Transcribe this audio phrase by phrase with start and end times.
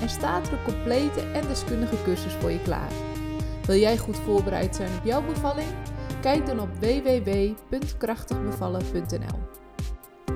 [0.00, 2.90] en staat er een complete en deskundige cursus voor je klaar.
[3.66, 5.68] Wil jij goed voorbereid zijn op jouw bevalling?
[6.20, 9.59] Kijk dan op www.krachtigbevallen.nl.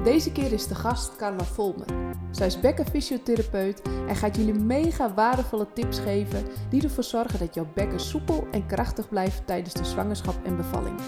[0.04, 1.86] Deze keer is de gast Carla Volmer.
[2.30, 7.66] Zij is bekkenfysiotherapeut en gaat jullie mega waardevolle tips geven die ervoor zorgen dat jouw
[7.74, 11.00] bekken soepel en krachtig blijft tijdens de zwangerschap en bevalling.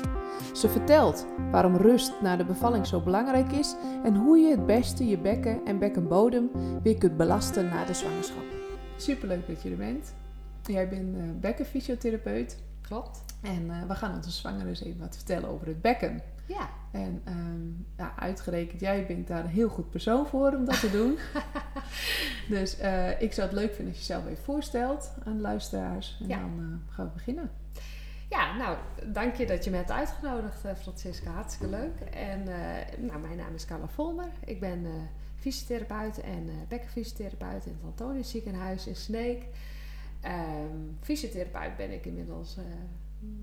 [0.55, 5.07] Ze vertelt waarom rust na de bevalling zo belangrijk is en hoe je het beste
[5.09, 6.51] je bekken en bekkenbodem
[6.83, 8.45] weer kunt belasten na de zwangerschap.
[8.97, 10.15] Superleuk dat je er bent.
[10.63, 12.59] Jij bent uh, bekkenfysiotherapeut.
[12.81, 13.25] Klopt.
[13.43, 16.23] En uh, we gaan onze zwangere eens even wat vertellen over het bekken.
[16.47, 16.69] Ja.
[16.93, 20.91] En um, ja, uitgerekend, jij bent daar een heel goed persoon voor om dat te
[20.91, 21.19] doen.
[22.59, 26.17] dus uh, ik zou het leuk vinden als je jezelf even voorstelt aan de luisteraars.
[26.21, 26.39] En Ja.
[26.39, 27.51] dan gaan we beginnen.
[28.31, 28.77] Ja, nou,
[29.13, 31.31] dank je dat je me hebt uitgenodigd, eh, Francisca.
[31.31, 32.01] Hartstikke leuk.
[32.01, 34.29] En eh, nou, mijn naam is Carla Volmer.
[34.45, 34.91] Ik ben eh,
[35.37, 39.45] fysiotherapeut en eh bekkenfysiotherapeut in het Antonius ziekenhuis in Sneek.
[40.21, 42.65] Ehm, fysiotherapeut ben ik inmiddels, eh,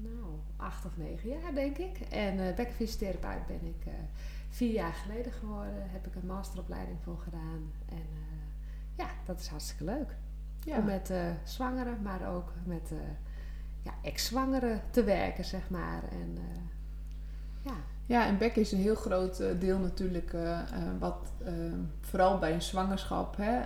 [0.03, 0.22] nou,
[0.63, 1.99] acht of negen jaar, denk ik.
[1.99, 3.93] En eh bekkenfysiotherapeut ben ik eh,
[4.49, 5.89] vier jaar geleden geworden.
[5.91, 7.71] Heb ik een masteropleiding voor gedaan.
[7.89, 10.15] En eh, ja, dat is hartstikke leuk.
[10.65, 12.91] Ja, Om met zwangeren, maar ook met
[13.81, 16.03] ja, ex-zwangeren te werken, zeg maar.
[16.11, 16.37] En
[17.61, 17.73] ja,
[18.05, 20.35] ja en bekken is een heel groot deel natuurlijk,
[20.99, 21.31] wat
[22.01, 23.61] vooral bij een zwangerschap hè,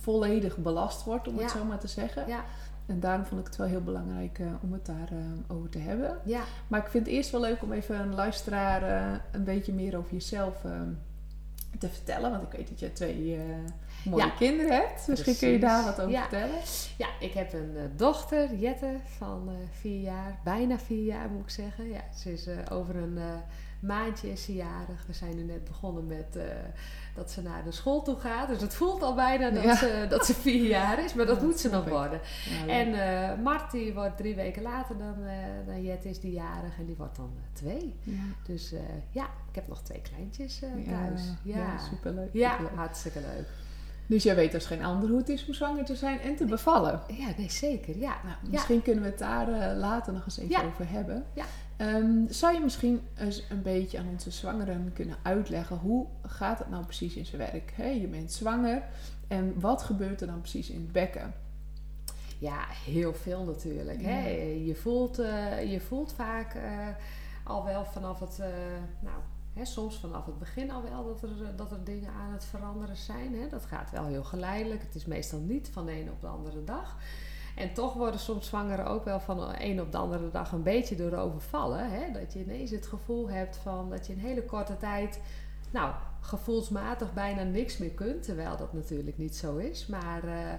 [0.00, 2.28] volledig belast wordt, om het zo maar te zeggen.
[2.28, 2.44] ja,
[2.86, 5.16] En daarom vond ik het wel heel belangrijk eh, om het daarover
[5.48, 6.18] over te hebben.
[6.24, 9.72] ja, Maar ik vind het eerst wel leuk om even een luisteraar eh, een beetje
[9.72, 10.80] meer over jezelf eh,
[11.78, 12.30] te vertellen.
[12.30, 13.40] Want ik weet dat je twee eh,
[14.10, 14.30] mooie Ja.
[14.30, 15.08] kinderen hebt.
[15.08, 16.20] Misschien kun je daar wat over Ja.
[16.20, 16.58] vertellen.
[16.98, 20.38] ja, ik heb een eh, dochter, Jette, van eh, vier jaar.
[20.44, 21.88] Bijna vier jaar, moet ik zeggen.
[21.88, 23.24] Ja, ze is eh, over een eh,
[23.80, 25.04] maandje is ze jarig.
[25.06, 26.44] We zijn nu net begonnen met eh,
[27.14, 28.48] dat ze naar de school toe gaat.
[28.48, 29.76] Dus het voelt al bijna dat, Ja.
[29.76, 31.14] ze, dat ze vier jaar is.
[31.14, 32.20] Maar dat Ja, moet ze nog worden.
[32.66, 32.72] Ja.
[32.72, 35.34] En Mart die wordt drie weken later dan, eh
[35.66, 37.94] dan Jet is die jarig en die wordt dan eh, twee.
[38.46, 38.74] Dus
[39.10, 40.58] ja, ik heb nog twee kleintjes
[40.88, 41.22] thuis.
[41.42, 42.28] Ja, ja, superleuk.
[42.32, 42.76] Ja, superleuk.
[42.76, 43.46] hartstikke leuk.
[44.06, 46.44] Dus jij weet als geen ander hoe het is om zwanger te zijn en te
[46.44, 47.00] bevallen.
[47.08, 47.98] Ja, nee, zeker.
[47.98, 48.16] Ja.
[48.24, 51.24] Nou, misschien kunnen we het daar later nog eens even over hebben.
[51.34, 51.44] Ja.
[51.82, 56.70] Ehm, zou je misschien eens een beetje aan onze zwangeren kunnen uitleggen hoe gaat het
[56.70, 57.74] nou precies in zijn werk?
[57.76, 58.82] Je bent zwanger
[59.28, 61.34] en wat gebeurt er dan precies in het bekken?
[62.38, 64.02] Ja, heel veel natuurlijk.
[64.02, 64.28] Hè?
[64.64, 66.88] Je, voelt, eh, je voelt vaak eh,
[67.44, 68.48] al wel vanaf het, eh,
[69.00, 69.16] nou,
[69.52, 72.96] hè, soms vanaf het begin al wel dat er, dat er dingen aan het veranderen
[72.96, 73.34] zijn.
[73.34, 73.48] Hè?
[73.48, 74.82] Dat gaat wel heel geleidelijk.
[74.82, 76.96] Het is meestal niet van de een op de andere dag.
[77.56, 80.62] En toch worden soms zwangeren ook wel van de een op de andere dag een
[80.62, 81.90] beetje door overvallen.
[81.90, 82.12] Hè?
[82.12, 85.20] Dat je ineens het gevoel hebt van dat je in hele korte tijd,
[85.70, 88.22] nou, gevoelsmatig bijna niks meer kunt.
[88.22, 89.86] Terwijl dat natuurlijk niet zo is.
[89.86, 90.52] Maar eh,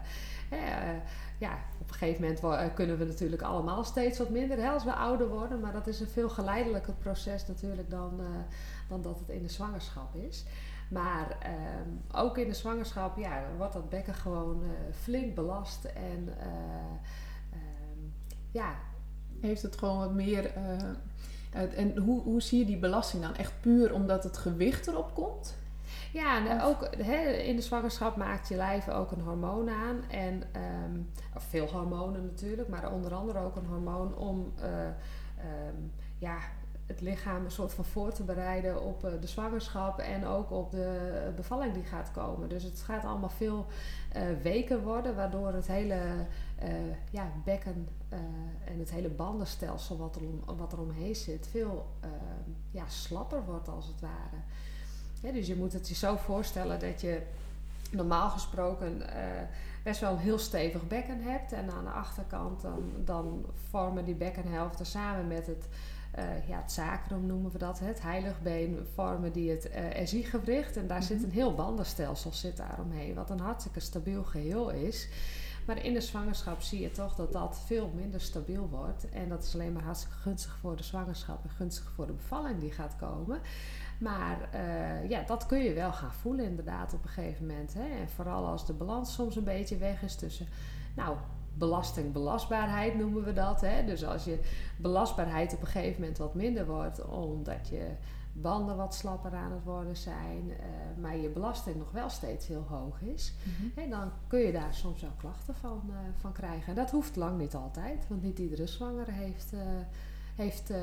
[0.50, 0.98] eh,
[1.38, 4.84] ja, op een gegeven moment eh, kunnen we natuurlijk allemaal steeds wat minder hè, als
[4.84, 5.60] we ouder worden.
[5.60, 8.22] Maar dat is een veel geleidelijker proces natuurlijk dan,
[8.90, 10.46] dan dat het in de zwangerschap is.
[10.94, 15.86] Maar ehm, ook in de zwangerschap ja, wordt dat bekken gewoon eh, flink belast.
[15.86, 16.46] En eh,
[17.52, 18.00] ehm,
[18.52, 18.76] ja,
[19.42, 20.54] Heeft het gewoon wat meer.
[20.54, 23.36] eh, en hoe, hoe zie je die belasting dan?
[23.36, 25.56] Echt puur omdat het gewicht erop komt?
[26.12, 26.84] Ja, en ook
[27.46, 30.10] in de zwangerschap maakt je lijf ook een hormoon aan.
[30.10, 31.00] En, ehm,
[31.36, 34.54] veel hormonen natuurlijk, maar onder andere ook een hormoon om
[36.18, 36.38] ja,
[36.94, 40.72] het lichaam een soort van voor te bereiden op eh, de zwangerschap en ook op
[40.72, 42.50] de bevalling die gaat komen.
[42.50, 43.66] Dus het gaat allemaal veel
[44.12, 46.00] eh, weken worden, waardoor het hele
[46.60, 46.70] eh,
[47.10, 47.88] ja, bekken
[48.66, 50.22] en het hele bandenstelsel wat er,
[50.58, 51.86] wat er omheen zit veel
[52.72, 55.34] ja, slapper wordt als het ware.
[55.34, 57.22] Dus je moet het je zo voorstellen dat je
[57.92, 59.02] normaal gesproken
[59.84, 61.52] best wel een heel stevig bekken hebt.
[61.52, 65.68] En aan de achterkant dan, dan vormen die bekkenhelften samen met het,
[66.16, 70.78] eh, ja, het sacrum noemen we dat, het heiligbeen, vormen die het eh SI-gewricht.
[70.78, 71.26] En daar zit Mhm.
[71.26, 75.08] een heel bandenstelsel zit daar omheen, wat een hartstikke stabiel geheel is.
[75.68, 79.10] Maar in de zwangerschap zie je toch dat dat veel minder stabiel wordt.
[79.10, 82.60] En dat is alleen maar hartstikke gunstig voor de zwangerschap en gunstig voor de bevalling
[82.60, 83.40] die gaat komen.
[84.00, 87.74] Maar eh, ja, dat kun je wel gaan voelen inderdaad op een gegeven moment.
[87.74, 87.84] Hè?
[88.02, 90.48] En vooral als de balans soms een beetje weg is tussen
[90.96, 91.18] nou,
[91.54, 93.62] belastingbelastbaarheid noemen we dat.
[93.62, 93.86] Hè?
[93.86, 94.40] Dus als je
[94.78, 97.92] belastbaarheid op een gegeven moment wat minder wordt, omdat je
[98.34, 100.56] banden wat slapper aan het worden zijn, uh,
[101.02, 104.74] maar je belasting nog wel steeds heel hoog is, mm hè, dan kun je daar
[104.74, 106.68] soms wel klachten van, uh, van krijgen.
[106.68, 109.60] En dat hoeft lang niet altijd, want niet iedere zwangere heeft, uh,
[110.36, 110.74] heeft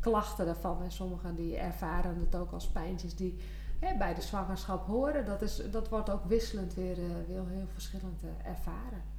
[0.00, 0.82] klachten daarvan.
[0.82, 3.36] En sommigen die ervaren het ook als pijntjes die
[3.78, 5.24] hè, bij de zwangerschap horen.
[5.24, 9.13] Dat, is, dat wordt ook wisselend weer, weer heel verschillend ervaren.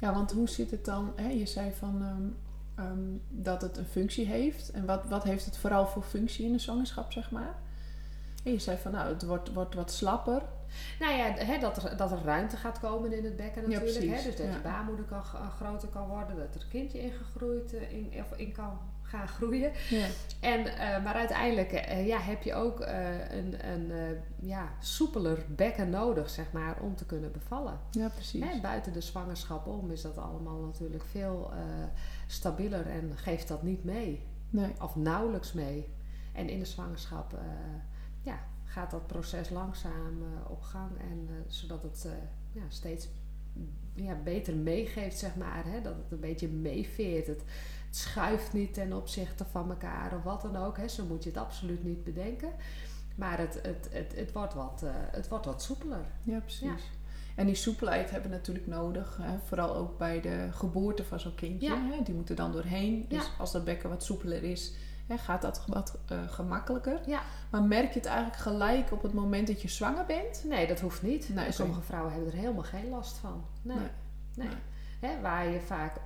[0.00, 1.12] Ja, want hoe zit het dan?
[1.16, 1.28] Hè?
[1.28, 2.36] Je zei van um,
[2.84, 4.70] um, dat het een functie heeft.
[4.70, 7.54] En wat, wat heeft het vooral voor functie in de zwangerschap, zeg maar?
[8.44, 10.42] En je zei van nou, het wordt, wordt wat slapper.
[10.98, 14.04] Nou ja, hè, dat, er, dat er ruimte gaat komen in het bekken natuurlijk.
[14.04, 14.22] Ja, hè?
[14.22, 18.38] Dus dat je baarmoeder kan, groter kan worden, dat er een kindje ingegroeid in, of
[18.38, 19.72] in kan gaan groeien.
[19.90, 20.06] Ja.
[20.40, 23.92] En, uh, maar uiteindelijk uh, ja, heb je ook uh, een, een
[24.40, 27.78] ja, soepeler bekken nodig, zeg maar, om te kunnen bevallen.
[27.90, 28.44] Ja, precies.
[28.44, 31.50] Hè, buiten de zwangerschap om is dat allemaal natuurlijk veel
[32.26, 34.22] stabieler en geeft dat niet mee.
[34.50, 34.72] Nee.
[34.80, 35.88] Of nauwelijks mee.
[36.32, 37.38] En in de zwangerschap
[38.22, 40.90] ja, gaat dat proces langzaam op gang.
[40.98, 42.08] En zodat het
[42.52, 43.08] ja, steeds
[43.94, 45.64] ja, beter meegeeft, zeg maar.
[45.64, 45.80] Hè?
[45.80, 47.26] Dat het een beetje meeveert.
[47.26, 47.42] Het,
[47.90, 50.76] schuift niet ten opzichte van elkaar of wat dan ook.
[50.76, 50.88] Hè.
[50.88, 52.52] Zo moet je het absoluut niet bedenken.
[53.16, 56.04] Maar het, het, het, het, wordt, wat, uh, het wordt wat soepeler.
[56.22, 56.90] Ja, precies.
[57.36, 59.18] En die soepelheid hebben we natuurlijk nodig.
[59.22, 59.38] Hè?
[59.38, 61.68] Vooral ook bij de geboorte van zo'n kindje.
[61.68, 61.90] Ja.
[61.90, 62.02] Hè?
[62.02, 63.06] Die moeten dan doorheen.
[63.08, 63.30] Dus ja.
[63.38, 64.72] als dat bekken wat soepeler is,
[65.06, 67.00] hè, gaat dat wat uh, gemakkelijker.
[67.06, 67.22] Ja.
[67.50, 70.44] Maar merk je het eigenlijk gelijk op het moment dat je zwanger bent?
[70.44, 71.28] Nee, dat hoeft niet.
[71.34, 73.44] Nee, sommige vrouwen hebben er helemaal geen last van.
[73.62, 73.76] Nee.
[73.76, 73.88] nee.
[74.48, 74.56] nee.
[75.00, 76.00] Hè, waar je vaak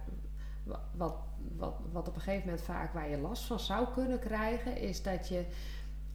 [0.96, 1.14] wat
[1.56, 5.02] wat, wat op een gegeven moment vaak waar je last van zou kunnen krijgen, is
[5.02, 5.44] dat je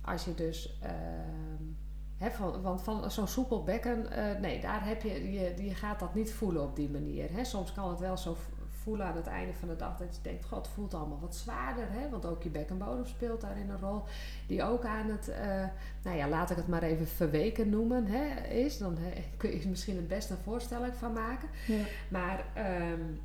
[0.02, 0.80] als je dus.
[0.84, 6.00] Uh, van, want van zo'n soepel bekken, uh, nee, daar heb je, je, je gaat
[6.00, 7.32] dat niet voelen op die manier.
[7.32, 7.44] Hè.
[7.44, 8.38] Soms kan het wel zo
[8.86, 11.36] voelen aan het einde van de dag dat je denkt, god, het voelt allemaal wat
[11.36, 11.88] zwaarder.
[11.90, 12.10] Hè?
[12.10, 14.04] Want ook je bekkenbodem speelt daarin een rol.
[14.48, 15.64] Die ook aan het, uh,
[16.04, 18.78] nou ja, laat ik het maar even verweken noemen, hè, is.
[18.78, 21.50] Dan hè, kun je misschien het best een voorstelling van maken.
[21.68, 21.84] Ja.
[22.10, 22.46] Maar
[22.92, 23.20] um,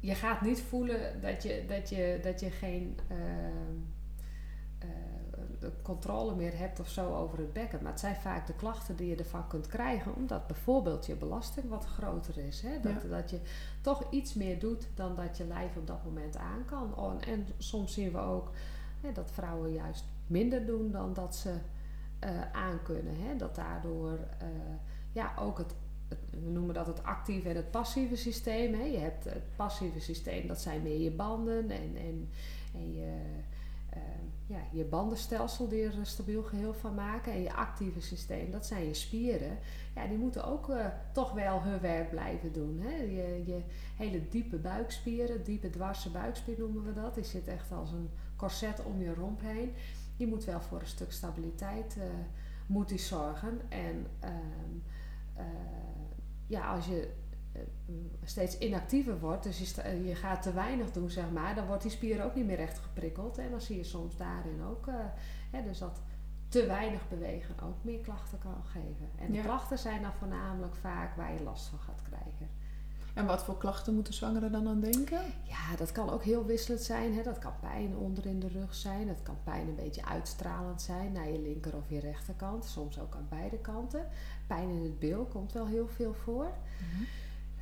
[0.00, 3.18] je gaat niet voelen dat je, dat je, dat je geen uh,
[5.62, 7.82] uh, controle meer hebt of zo over het bekken.
[7.82, 11.68] Maar het zijn vaak de klachten die je ervan kunt krijgen, omdat bijvoorbeeld je belasting
[11.68, 12.60] wat groter is.
[12.60, 12.80] Hè?
[12.80, 13.08] Dat, ja.
[13.08, 13.40] dat je
[13.80, 16.96] toch iets meer doet dan dat je lijf op dat moment aan kan.
[16.96, 18.50] Oh, en soms zien we ook
[19.00, 21.54] hè, dat vrouwen juist minder doen dan dat ze
[22.24, 23.14] uh, aan kunnen.
[23.20, 23.36] Hè?
[23.36, 24.18] Dat daardoor
[25.12, 25.74] ja, ook het
[26.30, 28.74] we noemen dat het actieve en het passieve systeem.
[28.74, 28.84] Hè.
[28.84, 32.28] Je hebt het passieve systeem, dat zijn meer je banden en, en,
[32.74, 33.12] en je,
[33.96, 34.02] uh,
[34.46, 37.32] ja, je bandenstelsel die er een stabiel geheel van maken.
[37.32, 39.58] En je actieve systeem, dat zijn je spieren.
[39.94, 42.80] Ja, die moeten ook uh, toch wel hun werk blijven doen.
[42.80, 42.96] Hè.
[42.96, 43.62] Je, je
[43.96, 47.14] hele diepe buikspieren, diepe dwarse buikspier noemen we dat.
[47.14, 49.72] Die zit echt als een corset om je romp heen.
[50.16, 52.04] Die moet wel voor een stuk stabiliteit uh,
[52.66, 53.60] moet die zorgen.
[53.68, 54.06] En
[56.50, 57.12] ja, als je
[57.56, 57.62] uh,
[58.24, 61.82] steeds inactiever wordt, dus je, uh, je, gaat te weinig doen, zeg maar, dan wordt
[61.82, 63.38] die spier ook niet meer echt geprikkeld.
[63.38, 64.94] En dan zie je soms daarin ook, uh,
[65.50, 66.00] hè, dus dat
[66.48, 69.10] te weinig bewegen ook meer klachten kan geven.
[69.18, 69.42] En ja.
[69.42, 72.48] de klachten zijn dan voornamelijk vaak waar je last van gaat krijgen.
[73.14, 75.20] En wat voor klachten moeten zwangeren dan aan denken?
[75.42, 77.14] Ja, dat kan ook heel wisselend zijn.
[77.14, 77.22] Hè.
[77.22, 79.06] Dat kan pijn onder in de rug zijn.
[79.06, 82.64] Dat kan pijn een beetje uitstralend zijn naar je linker of je rechterkant.
[82.64, 84.06] Soms ook aan beide kanten.
[84.54, 86.50] Pijn in het bil komt wel heel veel voor.
[86.82, 87.06] Mm-hmm.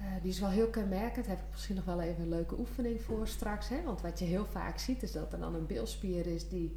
[0.01, 1.27] Uh, die is wel heel kenmerkend.
[1.27, 3.69] Daar heb ik misschien nog wel even een leuke oefening voor straks.
[3.69, 3.83] Hè?
[3.83, 6.77] Want wat je heel vaak ziet is dat er dan een bilspier is die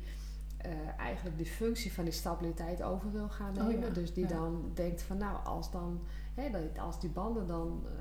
[0.65, 3.75] uh, eigenlijk die functie van die stabiliteit over wil gaan nemen.
[3.75, 4.30] Oh ja, dus die ja.
[4.30, 6.01] dan denkt van nou, als, dan,
[6.34, 7.91] hè, als die banden dan uh,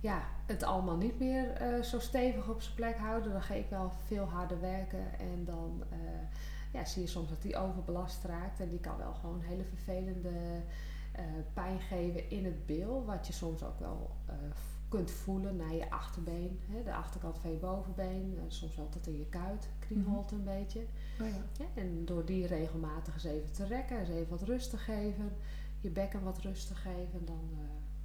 [0.00, 3.70] ja, het allemaal niet meer uh, zo stevig op zijn plek houden, dan ga ik
[3.70, 5.18] wel veel harder werken.
[5.18, 5.98] En dan uh,
[6.72, 8.60] ja, zie je soms dat die overbelast raakt.
[8.60, 10.62] En die kan wel gewoon hele vervelende
[11.18, 13.04] uh, pijn geven in het bil.
[13.04, 14.16] Wat je soms ook wel
[14.88, 16.60] kunt voelen naar je achterbeen.
[16.70, 18.38] Hè, de achterkant van je bovenbeen.
[18.48, 19.68] soms altijd in je kuit.
[19.78, 20.80] Kriebelt een beetje.
[21.20, 21.34] Oh ja.
[21.58, 23.98] Ja, en door die regelmatig eens even te rekken.
[23.98, 25.32] Eens even wat rust te geven.
[25.80, 27.24] Je bekken wat rust te geven.
[27.24, 27.48] Dan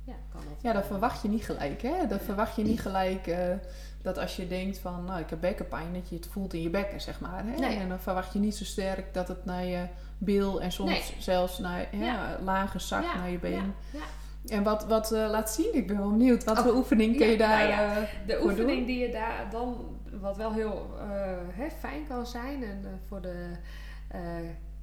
[0.03, 0.61] ja, kan dat.
[0.61, 1.81] Ja, dat verwacht je niet gelijk.
[1.81, 2.07] Hè?
[2.07, 3.53] Dat verwacht je niet gelijk uh,
[4.01, 6.69] dat als je denkt van, nou, ik heb bekkenpijn, dat je het voelt in je
[6.69, 7.45] bekken, zeg maar.
[7.45, 7.55] Hè?
[7.55, 7.77] Nee.
[7.77, 9.87] En dan verwacht je niet zo sterk dat het naar je
[10.23, 11.01] bil en soms nee.
[11.17, 12.69] zelfs naar hè, Ja.
[12.77, 13.51] zakt Ja, naar je been.
[13.53, 14.55] Ja, ja.
[14.55, 15.75] En wat, wat eh, laat zien?
[15.75, 16.43] Ik ben wel benieuwd.
[16.43, 18.85] Wat Oh, voor oefening kun je daar nou eh, De oefening doen?
[18.85, 21.05] die je daar dan, wat wel heel eh,
[21.51, 23.51] hè, fijn kan zijn, en voor de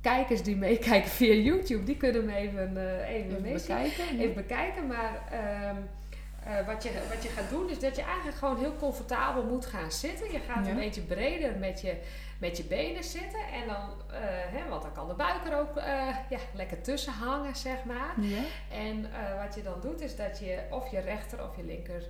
[0.00, 4.18] kijkers die meekijken via YouTube, die kunnen hem even, eh, even, Even bekijken.
[4.18, 4.86] even bekijken.
[4.86, 5.76] Maar ehm,
[6.44, 9.66] eh, wat, je, wat je gaat doen is dat je eigenlijk gewoon heel comfortabel moet
[9.66, 10.32] gaan zitten.
[10.32, 10.70] Je gaat Ja.
[10.70, 11.94] een beetje breder met je,
[12.38, 13.40] met je benen zitten.
[13.52, 17.12] En dan, eh, hè, want dan kan de buik er ook eh, ja, lekker tussen
[17.12, 18.20] hangen, zeg maar.
[18.20, 18.42] Ja.
[18.70, 22.02] En eh, wat je dan doet is dat je of je rechter of je linker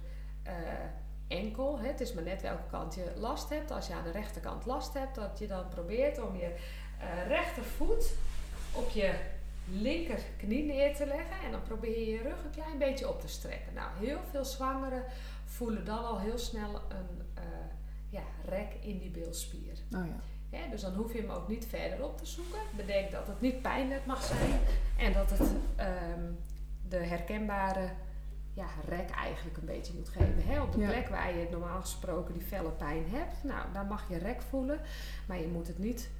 [1.28, 3.70] enkel, hè, het is maar net welke kant je last hebt.
[3.70, 6.54] Als je aan de rechterkant last hebt, dat je dan probeert om je
[7.26, 8.14] rechtervoet
[8.72, 9.14] op je
[9.70, 11.36] linker knie neer te leggen.
[11.44, 13.74] En dan probeer je je rug een klein beetje op te strekken.
[13.74, 15.04] Nou, heel veel zwangeren
[15.44, 17.27] voelen dan al heel snel een
[18.08, 19.72] ja, rek in die bilspier.
[19.96, 20.20] Oh ja.
[20.56, 22.58] Hè, dus dan hoef je hem ook niet verder op te zoeken.
[22.76, 24.60] Bedenk dat het niet pijnlijk mag zijn
[24.98, 26.22] en dat het ehm,
[26.88, 27.88] de herkenbare
[28.54, 30.42] ja, rek eigenlijk een beetje moet geven.
[30.44, 30.62] Hè?
[30.62, 30.88] Op de Ja.
[30.88, 34.80] plek waar je normaal gesproken die felle pijn hebt, nou, daar mag je rek voelen,
[35.26, 36.10] maar je moet het niet.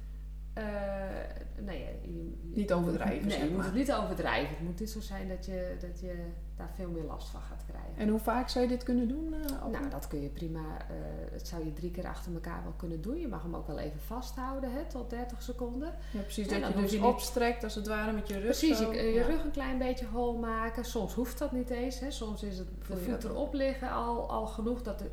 [1.59, 4.49] nee, je, je- Niet overdrijven, Nee, je moet het niet overdrijven.
[4.55, 6.25] Het moet niet zo zijn dat je, dat je
[6.59, 7.93] daar veel meer last van gaat krijgen.
[7.97, 9.33] En hoe vaak zou je dit kunnen doen?
[9.33, 10.59] eh, Nou, dat kun je prima.
[10.89, 10.95] eh
[11.31, 13.19] dat zou je drie keer achter elkaar wel kunnen doen.
[13.19, 15.93] Je mag hem ook wel even vasthouden, hè, tot 30 seconden.
[16.11, 16.47] ja, precies.
[16.47, 18.43] Dat je dus je niet- opstrekt als het ware met je rug.
[18.43, 18.91] Precies, zo.
[18.93, 19.25] je, je Ja.
[19.25, 20.85] rug een klein beetje hol maken.
[20.85, 21.99] Soms hoeft dat niet eens.
[21.99, 22.11] Hè.
[22.11, 24.81] Soms is het de je voet erop liggen al, al genoeg.
[24.81, 25.11] Dat, de-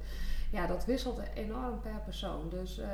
[0.53, 2.49] ja, dat wisselt enorm per persoon.
[2.49, 2.89] Dus eh,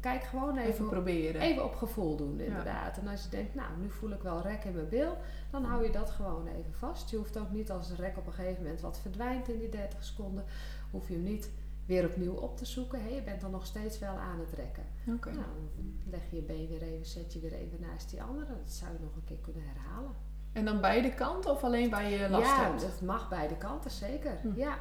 [0.00, 1.40] kijk gewoon even, Even proberen.
[1.40, 2.98] even op gevoel doen, inderdaad.
[2.98, 5.16] En als je denkt, nou, nu voel ik wel rek in mijn bil,
[5.50, 7.10] dan hou je dat gewoon even vast.
[7.10, 9.68] Je hoeft ook niet als de rek op een gegeven moment wat verdwijnt in die
[9.68, 10.44] 30 seconden,
[10.90, 11.50] hoef je hem niet
[11.86, 13.02] weer opnieuw op te zoeken.
[13.02, 13.08] Hè.
[13.08, 14.84] Je bent dan nog steeds wel aan het rekken.
[15.14, 15.30] Oké.
[15.30, 18.46] Nou, dan leg je je been weer even, zet je weer even naast die andere.
[18.46, 20.10] Dat zou je nog een keer kunnen herhalen.
[20.52, 22.80] En dan beide kanten of alleen waar je last ja, hebt?
[22.80, 24.38] dat mag beide kanten, zeker.
[24.40, 24.48] Hm.
[24.54, 24.78] Ja, ja.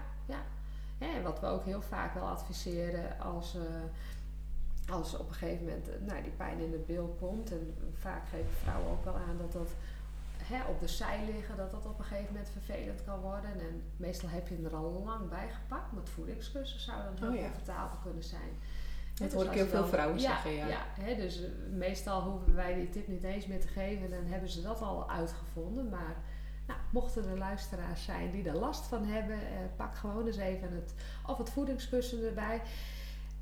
[0.98, 5.90] Hè, wat we ook heel vaak wel adviseren als, eh, als op een gegeven moment
[5.90, 7.52] eh, nou, die pijn in de bil komt.
[7.52, 9.70] En vaak geven vrouwen ook wel aan dat dat
[10.44, 13.52] hè, op de zij liggen, dat dat op een gegeven moment vervelend kan worden.
[13.60, 15.92] En meestal heb je hem er al lang bij gepakt.
[15.92, 17.42] Met voedingskussen zou dan heel Oh ja.
[17.42, 18.52] comfortabel kunnen zijn.
[19.16, 20.68] Dat dus hoor ik heel veel vrouwen zeggen, ja.
[20.68, 24.10] ja hè, dus eh, meestal hoeven wij die tip niet eens meer te geven.
[24.10, 25.90] Dan hebben ze dat al uitgevonden.
[25.90, 26.16] Maar
[26.68, 30.72] nou, mochten er luisteraars zijn die er last van hebben, eh, pak gewoon eens even
[30.74, 30.94] het,
[31.28, 32.62] of het voedingskussen erbij.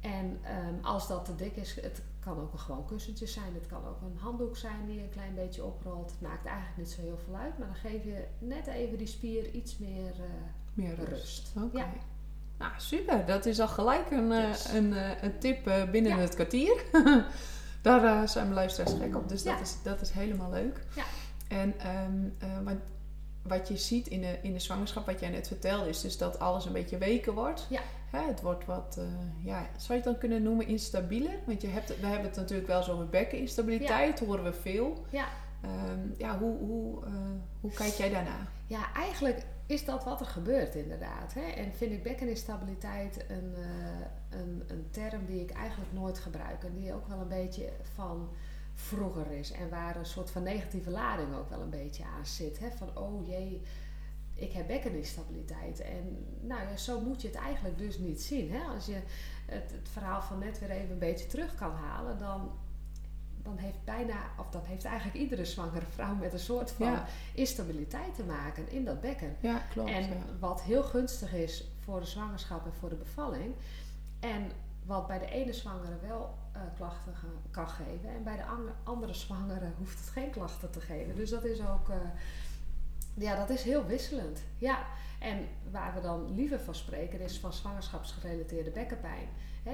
[0.01, 3.53] En ehm, als dat te dik is, het kan ook een gewoon kussentje zijn.
[3.53, 6.11] Het kan ook een handdoek zijn die je een klein beetje oprolt.
[6.11, 7.57] Het maakt eigenlijk niet zo heel veel uit.
[7.57, 10.23] Maar dan geef je net even die spier iets meer eh,
[10.73, 11.09] Meer rust.
[11.09, 11.51] rust.
[11.63, 11.77] Oké.
[11.77, 11.85] Ja.
[12.57, 13.25] Nou, super.
[13.25, 14.69] Dat is al gelijk een, eh, Yes.
[14.73, 16.17] een, eh, een tip binnen Ja.
[16.17, 16.83] het kwartier.
[17.81, 19.51] Daar zijn mijn luisteraars gek op, dus Ja.
[19.51, 20.85] dat, is, dat is helemaal leuk.
[20.95, 21.03] Ja.
[21.47, 22.59] En ehm, eh,
[23.43, 26.39] wat je ziet in de, in de zwangerschap, wat jij net vertelde, is dus dat
[26.39, 27.67] alles een beetje weker wordt.
[27.69, 27.81] Ja.
[28.09, 31.35] Hè, het wordt wat, eh, ja, zou je het dan kunnen noemen instabieler?
[31.45, 35.05] Want je hebt, we hebben het natuurlijk wel zo over bekkeninstabiliteit, horen we veel.
[35.09, 35.25] Ja.
[35.61, 37.11] Ehm, ja, hoe, hoe, eh,
[37.61, 38.47] hoe kijk jij daarna?
[38.67, 41.33] Ja, eigenlijk is dat wat er gebeurt inderdaad.
[41.33, 41.41] Hè?
[41.41, 46.63] En vind ik bekkeninstabiliteit een, eh, een, een term die ik eigenlijk nooit gebruik.
[46.63, 48.29] En die ook wel een beetje van
[48.73, 49.51] vroeger is.
[49.51, 52.59] En waar een soort van negatieve lading ook wel een beetje aan zit.
[52.59, 52.71] Hè?
[52.71, 53.61] Van, oh jee,
[54.33, 55.79] ik heb bekkeninstabiliteit.
[55.81, 58.51] En nou ja, zo moet je het eigenlijk dus niet zien.
[58.51, 58.63] Hè?
[58.63, 58.99] Als je
[59.45, 62.51] het, het verhaal van net weer even een beetje terug kan halen, dan,
[63.41, 67.05] dan heeft bijna, of dan heeft eigenlijk iedere zwangere vrouw met een soort van Ja.
[67.33, 69.35] instabiliteit te maken in dat bekken.
[69.39, 69.89] Ja, klopt.
[69.89, 70.15] en ja.
[70.39, 73.53] wat heel gunstig is voor de zwangerschap en voor de bevalling.
[74.19, 74.51] En
[74.85, 77.13] wat bij de ene zwangere wel eh, klachten
[77.51, 78.09] kan geven.
[78.09, 81.15] En bij de an- andere zwangere hoeft het geen klachten te geven.
[81.15, 81.95] Dus dat is ook, eh,
[83.13, 84.41] ja, dat is heel wisselend.
[84.57, 84.85] Ja,
[85.19, 89.27] en waar we dan liever van spreken is van zwangerschapsgerelateerde bekkenpijn.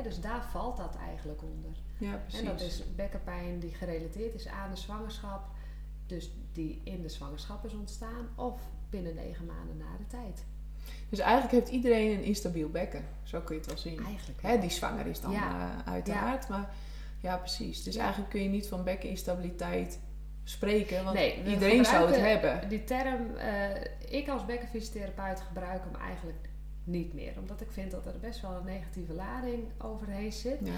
[0.03, 1.71] Dus daar valt dat eigenlijk onder.
[1.97, 2.39] ja, precies.
[2.39, 5.47] En dat is bekkenpijn die gerelateerd is aan de zwangerschap.
[6.05, 8.27] Dus die in de zwangerschap is ontstaan.
[8.35, 10.45] Of binnen negen maanden na de tijd.
[11.09, 13.05] Dus eigenlijk heeft iedereen een instabiel bekken.
[13.23, 14.05] Zo kun je het wel zien.
[14.05, 15.71] Eigenlijk Hè, die zwanger is dan Ja.
[15.85, 16.47] eh, uiteraard.
[16.49, 16.69] Maar
[17.21, 17.83] ja, precies.
[17.83, 18.01] Dus Ja.
[18.01, 19.99] eigenlijk kun je niet van bekkeninstabiliteit
[20.43, 21.03] spreken.
[21.03, 22.69] Want Nee, iedereen zou het hebben.
[22.69, 26.49] Die term, eh, ik als bekkenfysiotherapeut gebruik hem eigenlijk
[26.83, 27.33] niet meer.
[27.39, 30.59] Omdat ik vind dat er best wel een negatieve lading overheen zit.
[30.63, 30.71] Ja.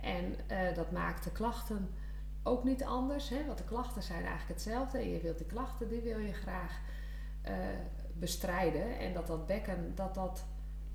[0.00, 1.90] En eh, dat maakt de klachten
[2.42, 3.28] ook niet anders.
[3.28, 3.46] Hè?
[3.46, 4.98] Want de klachten zijn eigenlijk hetzelfde.
[4.98, 6.80] En je wilt die klachten, die wil je graag
[8.22, 8.98] bestrijden.
[8.98, 10.44] En dat dat bekken, dat dat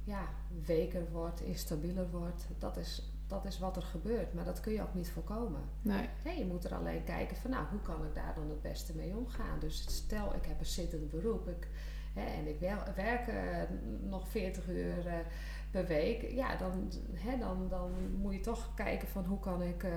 [0.04, 0.30] ja,
[0.66, 2.48] weker wordt, instabieler wordt.
[2.60, 4.34] Dat is, dat is wat er gebeurt.
[4.34, 5.62] Maar dat kun je ook niet voorkomen.
[5.82, 6.10] Nee.
[6.24, 8.96] Hè, je moet er alleen kijken van nou, hoe kan ik daar dan het beste
[8.96, 9.60] mee omgaan.
[9.60, 11.68] Dus stel ik heb een zittend beroep ik,
[12.14, 13.62] hè, en ik wel- werk eh,
[14.02, 15.14] nog 40 uur eh,
[15.72, 16.32] per week.
[16.32, 17.92] Ja, dan, hè, dan, dan
[18.22, 19.92] moet je toch kijken van hoe kan ik, eh,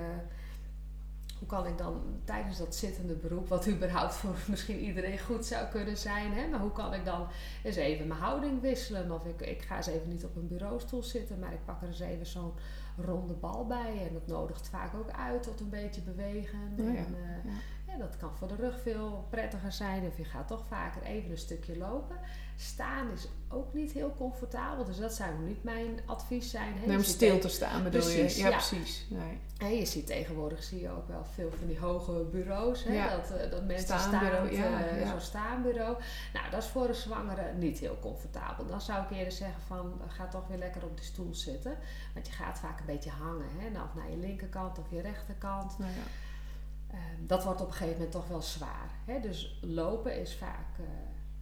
[1.41, 5.67] hoe kan ik dan tijdens dat zittende beroep, wat überhaupt voor misschien iedereen goed zou
[5.67, 7.27] kunnen zijn, hè, maar hoe kan ik dan
[7.65, 9.11] eens even mijn houding wisselen?
[9.11, 11.89] Of ik, ik ga eens even niet op een bureaustoel zitten, maar ik pak er
[11.89, 12.53] eens even zo'n
[12.97, 14.07] ronde bal bij.
[14.07, 16.59] En dat nodigt vaak ook uit tot een beetje bewegen.
[16.79, 17.93] Oh ja, en, eh, ja.
[17.93, 20.07] ja, dat kan voor de rug veel prettiger zijn.
[20.07, 22.17] Of je gaat toch vaker even een stukje lopen.
[22.61, 24.85] Staan is ook niet heel comfortabel.
[24.85, 26.75] Dus dat zou niet mijn advies zijn.
[26.79, 26.87] hè.
[26.87, 28.43] Nee, om stil te staan bedoel Precies, je?
[28.43, 28.57] Ja, ja.
[28.57, 29.07] precies.
[29.11, 29.39] Nee.
[29.59, 32.85] hè, je ziet tegenwoordig zie je ook wel veel van die hoge bureaus.
[32.85, 33.17] Hè, Ja.
[33.17, 35.11] dat, eh, dat mensen Staanbureau, staan, ja, eh, ja.
[35.11, 35.97] zo'n staanbureau.
[36.33, 38.67] Nou, dat is voor een zwangere niet heel comfortabel.
[38.67, 41.79] Dan zou ik eerder zeggen van, ga toch weer lekker op de stoel zitten.
[42.15, 43.47] Want je gaat vaak een beetje hangen.
[43.59, 45.79] Hè, nou, of naar je linkerkant of je rechterkant.
[45.79, 45.99] Nou ja.
[46.97, 48.91] Ehm, dat wordt op een gegeven moment toch wel zwaar.
[49.05, 49.21] Hè?
[49.21, 50.85] Dus lopen is vaak eh,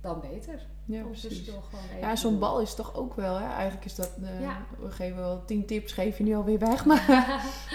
[0.01, 0.67] dan beter.
[0.85, 1.45] ja, om precies.
[1.49, 3.47] gewoon Ja, zo'n bal is toch ook wel, hè?
[3.53, 4.57] Eigenlijk is dat, eh, Ja.
[4.79, 7.05] we geven wel tien tips, geef je nu alweer weg, maar,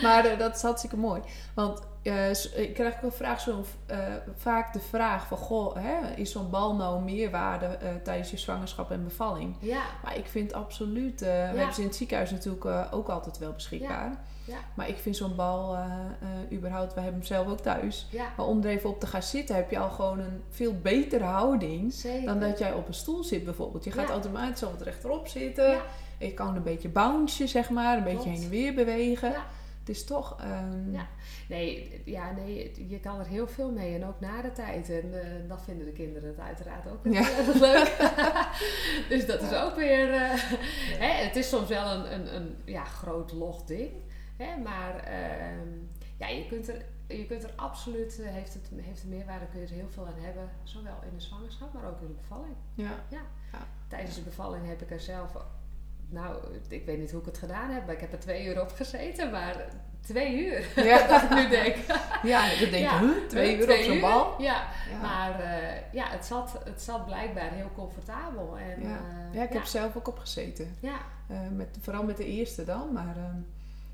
[0.01, 1.21] maar eh, dat is hartstikke mooi.
[1.55, 2.29] Want eh,
[2.63, 3.97] ik krijg ook wel vraag zo, eh,
[4.35, 8.91] vaak de vraag van, goh, hè, is zo'n bal nou meerwaarde eh, tijdens je zwangerschap
[8.91, 9.55] en bevalling?
[9.59, 13.51] Ja, Maar ik vind absoluut, we hebben ze in het ziekenhuis natuurlijk ook altijd wel
[13.51, 14.17] beschikbaar.
[14.45, 14.57] ja.
[14.75, 15.77] Maar ik vind zo'n bal,
[16.51, 18.07] überhaupt, we hebben hem zelf ook thuis.
[18.37, 21.23] Maar om er even op te gaan zitten heb je al gewoon een veel betere
[21.23, 22.25] houding zeker.
[22.25, 23.83] dan dat jij op een stoel zit bijvoorbeeld.
[23.83, 25.81] Je gaat automatisch al wat rechterop zitten.
[26.17, 27.97] Je kan een beetje bouncen, zeg maar.
[27.97, 29.33] Een beetje heen en weer bewegen.
[29.79, 30.35] Het is toch...
[30.39, 31.07] ehm, Ja.
[31.49, 34.89] Nee, ja, nee, je kan er heel veel mee en ook na de tijd.
[34.89, 37.19] En eh, dan vinden de kinderen het uiteraard ook Ja.
[37.19, 38.11] erg leuk.
[39.09, 40.13] dus dat is ook weer...
[40.13, 40.31] eh,
[40.99, 43.91] hè, het is soms wel een, een, een ja, groot log ding.
[44.37, 45.67] Hè, maar ehm,
[46.17, 46.85] ja, je kunt er...
[47.07, 50.05] Je kunt er absoluut, eh, heeft het, heeft het meerwaarde, kun je er heel veel
[50.07, 50.49] aan hebben.
[50.63, 52.55] Zowel in de zwangerschap, maar ook in de bevalling.
[52.75, 53.21] ja.
[53.87, 55.31] Tijdens de bevalling heb ik er zelf...
[56.09, 58.61] Nou, ik weet niet hoe ik het gedaan heb, maar ik heb er twee uur
[58.61, 59.31] op gezeten.
[59.31, 59.65] Maar
[60.03, 61.07] twee uur, Ja.
[61.07, 61.75] dat ik nu denk.
[62.33, 62.99] ja, dan denk Ja.
[62.99, 64.35] huh, twee uur op zo'n bal.
[64.41, 65.01] Ja, Ja.
[65.01, 68.57] maar eh, ja, het zat, het zat blijkbaar heel comfortabel.
[68.57, 68.87] En, Ja.
[68.97, 70.75] eh, ja, ik heb zelf ook opgezeten.
[70.79, 72.91] ja, Eh, met, vooral met de eerste dan.
[72.93, 73.37] Maar ehm,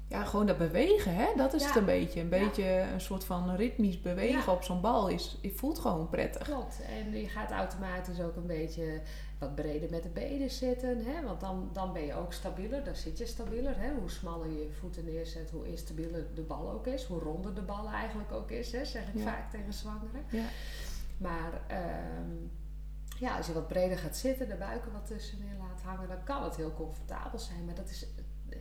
[0.08, 2.20] ja, gewoon dat bewegen, hè, dat is het een beetje.
[2.22, 5.08] Een beetje een soort van ritmisch bewegen op zo'n bal.
[5.08, 6.42] Is, het voelt gewoon prettig.
[6.48, 6.80] klopt.
[7.04, 9.02] En je gaat automatisch ook een beetje
[9.40, 11.06] wat breder met de benen zitten.
[11.06, 11.24] Hè?
[11.24, 13.80] Want dan, dan ben je ook stabieler, dan zit je stabieler.
[13.80, 13.94] Hè?
[13.94, 17.04] Hoe smaller je je voeten neerzet, hoe instabieler de bal ook is.
[17.04, 18.86] Hoe ronder de bal eigenlijk ook is, hè?
[18.86, 19.24] zeg ik Ja.
[19.24, 20.24] vaak tegen zwangeren.
[20.30, 20.46] Ja.
[21.18, 22.32] Maar ehm,
[23.20, 26.44] ja, als je wat breder gaat zitten, de buiken wat tussenin laat hangen, dan kan
[26.44, 27.66] het heel comfortabel zijn.
[27.66, 28.08] Maar dat is,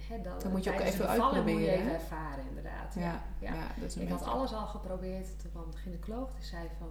[0.09, 2.95] hè, dan, Dat moet je ook even bevalling moet je uitproberen, even ervaren, inderdaad.
[2.95, 3.55] Ja, Ja, ja.
[3.55, 3.67] ja.
[3.81, 5.39] dat is een Ik had alles al geprobeerd.
[5.41, 6.89] Toen kwam de gynaecoloog, die zei van...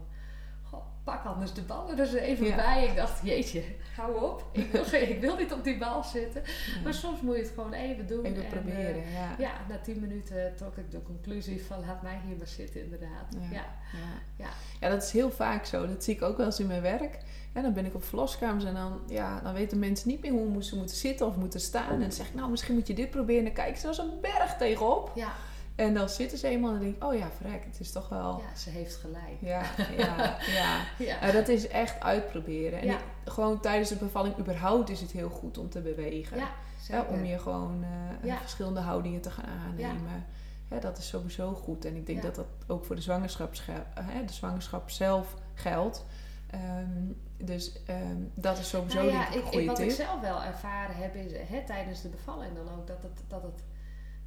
[0.69, 2.55] Goh, pak anders de bal er dus even Ja.
[2.55, 2.85] bij.
[2.87, 3.63] Ik dacht, jeetje,
[3.95, 4.45] hou op.
[4.51, 6.41] Ik wil, ik wil niet op die bal zitten.
[6.45, 6.81] Ja.
[6.83, 8.25] Maar soms moet je het gewoon even doen.
[8.25, 9.35] Even en, proberen, eh, ja.
[9.37, 13.25] ja, na tien minuten trok ik de conclusie van laat mij hier maar zitten, inderdaad.
[13.29, 13.39] Ja.
[13.51, 13.65] Ja.
[13.93, 13.99] Ja.
[14.37, 14.49] Ja.
[14.79, 15.87] ja, dat is heel vaak zo.
[15.87, 17.17] Dat zie ik ook wel eens in mijn werk.
[17.53, 20.63] En dan ben ik op verloskamers en dan, ja, dan weten mensen niet meer hoe
[20.63, 21.91] ze moeten zitten of moeten staan.
[21.91, 23.39] En dan zeg ik, nou, misschien moet je dit proberen.
[23.39, 25.11] En dan kijken ze als een berg tegenop.
[25.15, 25.31] Ja,
[25.77, 28.41] En dan zitten ze eenmaal en denk ik, oh ja, verrek, het is toch wel...
[28.49, 29.37] ja, ze heeft gelijk.
[29.39, 29.61] Ja,
[29.97, 30.77] ja, ja.
[30.97, 31.19] Ja.
[31.21, 32.79] Nou, dat is echt uitproberen.
[32.79, 32.97] En Ja.
[32.97, 36.37] ik- gewoon tijdens de bevalling überhaupt is het heel goed om te bewegen.
[36.37, 36.49] Ja,
[36.81, 37.07] zeker.
[37.07, 37.85] om je gewoon
[38.23, 40.25] eh, verschillende houdingen te gaan aannemen.
[40.69, 40.79] Ja.
[40.79, 41.85] dat is sowieso goed.
[41.85, 43.53] En ik denk dat dat ook voor de zwangerschap,
[43.93, 46.05] hè, de zwangerschap zelf geldt.
[46.49, 47.03] Ehm,
[47.37, 50.43] dus ehm, dat is sowieso Nou ja, een ik, goede ik, wat ik zelf wel
[50.43, 53.63] ervaren heb is hè, tijdens de bevalling dan ook dat, het, dat, het,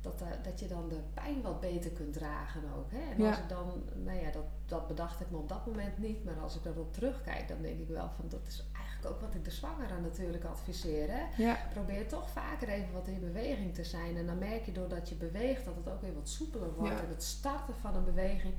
[0.00, 2.90] dat, eh, dat je dan de pijn wat beter kunt dragen ook.
[2.90, 3.10] Hè?
[3.10, 3.28] En Ja.
[3.28, 6.38] als ik dan, nou ja, dat, dat bedacht ik me op dat moment niet, maar
[6.38, 9.44] als ik erop terugkijk, dan denk ik wel van dat is eigenlijk ook wat ik
[9.44, 11.08] de zwangere natuurlijk adviseer.
[11.10, 11.42] Hè?
[11.42, 14.16] Ja, Probeer toch vaker even wat in beweging te zijn.
[14.16, 16.92] En dan merk je doordat je beweegt dat het ook weer wat soepeler wordt.
[16.98, 17.02] Ja.
[17.02, 18.54] En het starten van een beweging.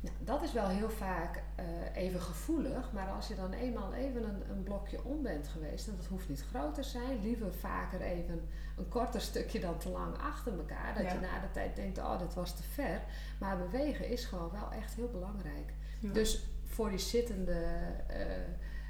[0.00, 2.92] Nou, dat is wel heel vaak eh, even gevoelig.
[2.92, 5.88] Maar als je dan eenmaal even een, een blokje om bent geweest.
[5.88, 7.22] En dat hoeft niet groot te zijn.
[7.22, 10.94] Liever vaker even een korter stukje dan te lang achter elkaar.
[10.94, 11.12] Dat Ja.
[11.12, 13.00] je na de tijd denkt, oh dit was te ver.
[13.40, 15.72] Maar bewegen is gewoon wel echt heel belangrijk.
[16.00, 16.12] Ja.
[16.12, 17.66] Dus voor die zittende,
[18.08, 18.36] eh,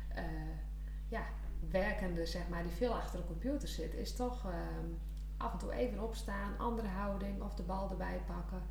[0.08, 0.24] eh,
[1.08, 1.22] ja,
[1.70, 4.86] werkende, zeg maar, die veel achter de computer zit, is toch ehm,
[5.36, 8.62] af en toe even opstaan, andere houding of de bal erbij pakken.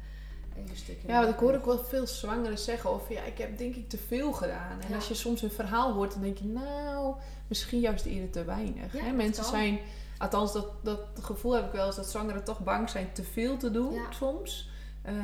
[0.57, 1.07] Even een stukje.
[1.07, 3.89] Ja, want ik hoor ook wel veel zwangeren zeggen of ja, ik heb denk ik
[3.89, 4.81] te veel gedaan.
[4.81, 4.95] En Ja.
[4.95, 7.15] als je soms een verhaal hoort, dan denk je, nou,
[7.47, 8.93] misschien juist eerder te weinig.
[8.93, 9.11] Ja, hè?
[9.11, 9.51] Mensen kan.
[9.51, 9.79] zijn,
[10.17, 13.57] althans dat, dat gevoel heb ik wel eens, dat zwangeren toch bang zijn te veel
[13.57, 14.11] te doen Ja.
[14.11, 14.69] soms.
[15.01, 15.15] Ehm,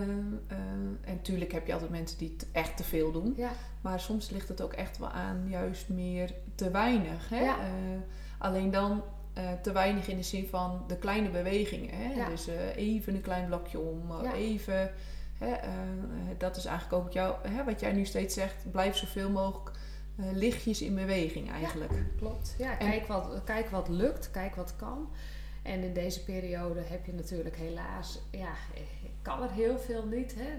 [0.48, 0.58] eh,
[1.02, 3.38] en natuurlijk heb je altijd mensen die echt te veel doen.
[3.82, 7.30] Maar soms ligt het ook echt wel aan juist meer te weinig.
[7.30, 7.44] Hè?
[7.46, 7.54] Eh,
[8.38, 11.90] alleen dan eh, te weinig in de zin van de kleine bewegingen.
[11.96, 12.14] Hè?
[12.14, 12.30] Ja.
[12.30, 14.34] Dus eh, even een klein blokje om, eh, Ja.
[14.34, 14.92] even
[15.44, 15.72] Hè, eh,
[16.38, 18.72] dat is eigenlijk ook jou, hè, wat jij nu steeds zegt.
[18.72, 19.72] Blijf zoveel mogelijk
[20.20, 21.92] uh, lichtjes in beweging eigenlijk.
[22.18, 22.56] klopt.
[22.58, 25.10] Ja, kijk, wat, kijk wat lukt, kijk wat kan.
[25.64, 28.54] En in deze periode heb je natuurlijk helaas, ja,
[29.24, 30.36] kan er heel veel niet.
[30.38, 30.50] Hè?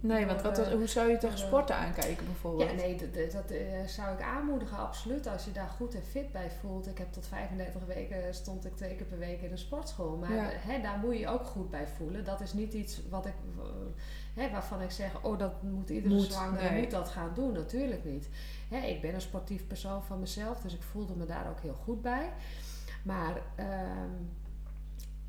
[0.00, 2.70] nee, want wat, hoe zou je tegen sporten aankijken bijvoorbeeld?
[2.70, 5.26] Ja, nee, dat, dat, eh, zou ik aanmoedigen, absoluut.
[5.26, 6.86] Als je daar goed en fit bij voelt.
[6.86, 10.16] Ik heb tot 35 weken, stond ik twee keer per week in een sportschool.
[10.16, 12.24] Maar hè, daar moet je ook goed bij voelen.
[12.24, 13.34] Dat is niet iets wat ik,
[14.34, 17.52] hè, waarvan ik zeg, oh, dat moet iedere moet, zwangere moet dat gaan doen.
[17.52, 18.28] Natuurlijk niet.
[18.68, 21.78] Hè, ik ben een sportief persoon van mezelf, dus ik voelde me daar ook heel
[21.84, 22.32] goed bij.
[23.02, 23.42] Maar...
[23.56, 24.10] Ehm,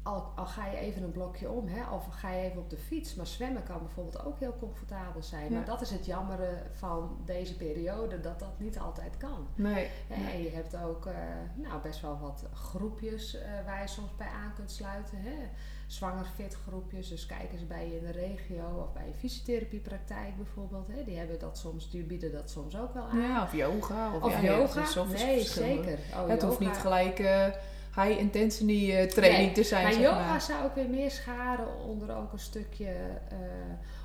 [0.04, 2.78] al, al, ga je even een blokje om, hè, of ga je even op de
[2.78, 3.16] fiets.
[3.16, 5.54] Maar zwemmen kan bijvoorbeeld ook heel comfortabel zijn.
[5.54, 9.48] Maar dat is het jammere van deze periode, dat dat niet altijd kan.
[9.56, 9.90] Nee.
[10.10, 11.14] En je hebt ook uh,
[11.56, 15.18] nou, best wel wat groepjes uh, waar je soms bij aan kunt sluiten.
[15.18, 15.50] Hè.
[15.88, 20.36] Zwanger fit groepjes, dus kijk eens bij je in de regio of bij je fysiotherapiepraktijk
[20.36, 20.88] bijvoorbeeld.
[20.88, 21.04] Hè.
[21.04, 23.20] Die, hebben dat soms, die bieden dat soms ook wel aan.
[23.20, 24.16] Ja, of yoga.
[24.22, 25.04] Of, ja, yoga.
[25.04, 26.00] Nee, zeker.
[26.14, 27.20] Oh, het hoeft niet gelijk...
[27.20, 27.48] Uh,
[27.96, 29.84] high intensity uh, training te zijn.
[29.84, 32.96] Maar yoga zou ook weer meer scharen onder ook een stukje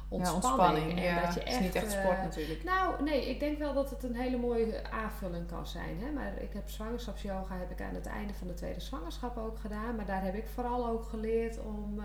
[0.09, 0.31] ontspanning.
[0.31, 1.01] Ja, ontspanning.
[1.01, 2.65] En dat je echt, is niet echt sport uh, natuurlijk.
[2.65, 6.01] Nou, nee, ik denk wel dat het een hele mooie aanvulling kan zijn.
[6.01, 6.11] Hè?
[6.11, 9.97] Maar ik heb zwangerschapsyoga heb ik aan het einde van de tweede zwangerschap ook gedaan.
[9.97, 12.01] Maar daar heb ik vooral ook geleerd om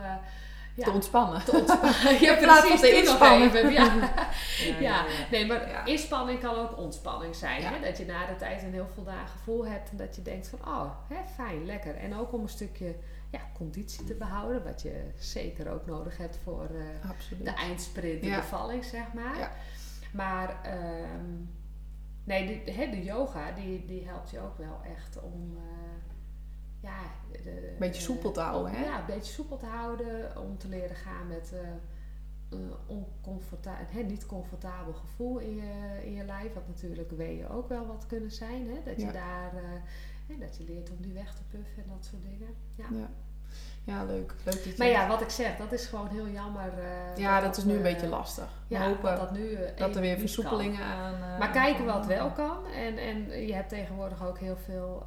[0.76, 1.46] te ontspannen.
[1.46, 2.20] Te ontspannen.
[2.26, 3.52] Je praat van de inspanning.
[3.74, 3.94] Ja.
[4.64, 4.80] Ja.
[4.80, 5.06] ja.
[5.32, 7.64] nee, maar inspanning kan ook ontspanning zijn.
[7.64, 7.80] Hè?
[7.80, 10.60] Dat je na de tijd een heel voldaan gevoel hebt en dat je denkt van,
[10.60, 11.96] oh, hè, fijn, lekker.
[11.96, 12.96] En ook om een stukje
[13.32, 17.10] ja, conditie te behouden, wat je zeker ook nodig hebt voor uh,
[17.44, 19.52] de eindsprint, de bevalling, zeg maar.
[20.12, 20.60] Maar
[21.14, 21.50] um,
[22.24, 25.58] nee, de, de yoga, die, die helpt je ook wel echt om...
[25.58, 25.83] Uh,
[26.84, 27.00] ja,
[27.43, 28.84] de, een beetje soepel te houden, hè?
[28.84, 30.38] Ja, een beetje soepel te houden.
[30.38, 36.54] Om te leren gaan met uh, oncomfortabel, niet comfortabel gevoel in je, in je lijf.
[36.54, 38.67] Wat natuurlijk weeën ook wel wat kunnen zijn.
[38.69, 38.82] Hè?
[38.86, 39.52] Dat je daar,
[40.28, 42.56] uh, dat je leert om die weg te puffen en dat soort dingen.
[42.76, 42.86] Ja.
[42.91, 43.10] ja.
[43.86, 44.34] Ja, leuk.
[44.43, 46.74] leuk dat maar ja, wat ik zeg, dat is gewoon heel jammer.
[46.78, 48.48] Uh, ja, dat, is nu een beetje lastig.
[48.67, 51.38] Ja, hopen dat, nu, dat er weer versoepelingen aan.
[51.39, 52.65] Maar kijken wat wel kan.
[52.65, 55.04] En, en je hebt tegenwoordig ook heel veel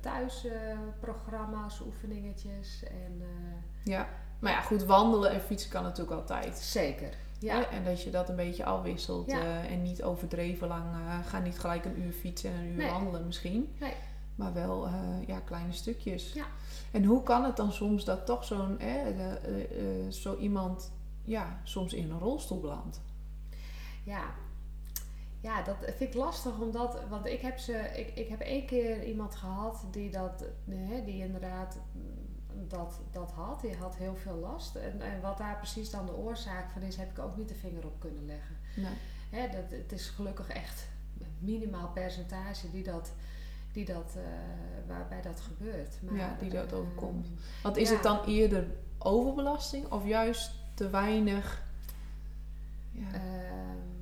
[0.00, 2.82] thuisprogramma's, oefeningetjes.
[2.84, 4.08] En, eh, ja,
[4.38, 6.58] maar ja, goed, wandelen en fietsen kan natuurlijk altijd.
[6.58, 7.14] Zeker.
[7.38, 7.70] Ja.
[7.70, 10.84] En dat je dat een beetje afwisselt uh, en niet overdreven lang.
[10.84, 13.74] Uh, ga niet gelijk een uur fietsen en een uur wandelen misschien.
[13.80, 13.94] Nee.
[14.34, 14.88] Maar wel
[15.26, 16.32] ja, kleine stukjes.
[16.32, 16.46] Ja.
[16.90, 18.78] En hoe kan het dan soms dat toch zo'n
[20.08, 23.00] zo iemand ja, soms in een rolstoel belandt?
[24.04, 24.24] Ja,
[25.44, 29.04] ja, dat vind ik lastig, omdat, want ik heb, ze, ik, ik heb één keer
[29.04, 31.78] iemand gehad die dat, hè, die inderdaad
[32.68, 33.60] dat, dat had.
[33.60, 34.74] Die had heel veel last.
[34.74, 37.54] En, en wat daar precies dan de oorzaak van is, heb ik ook niet de
[37.54, 38.56] vinger op kunnen leggen.
[38.76, 38.92] Nee.
[39.30, 40.88] Hè, dat, het is gelukkig echt
[41.38, 43.12] minimaal percentage die dat,
[43.72, 44.22] die dat, uh,
[44.86, 45.98] waarbij dat gebeurt.
[46.02, 47.26] Maar, ja, die dat overkomt.
[47.62, 48.66] Want is het dan eerder
[48.98, 51.62] overbelasting of juist te weinig?
[52.90, 53.14] Ja.
[53.14, 53.93] Uh,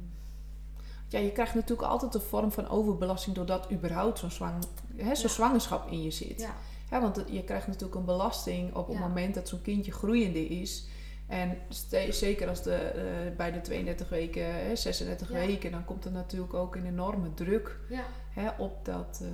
[1.12, 4.64] ja, je krijgt natuurlijk altijd een vorm van overbelasting doordat überhaupt zo'n zwang,
[4.96, 6.40] hè, zo'n zwangerschap in je zit.
[6.40, 6.54] Ja.
[6.90, 7.00] ja.
[7.00, 10.86] want je krijgt natuurlijk een belasting op het moment dat zo'n kindje groeiende is.
[11.26, 11.58] En
[12.08, 12.92] zeker als de,
[13.30, 17.34] uh, bij de 32 weken, hè, 36 weken, dan komt er natuurlijk ook een enorme
[17.34, 17.78] druk
[18.30, 19.28] hè, op dat uh,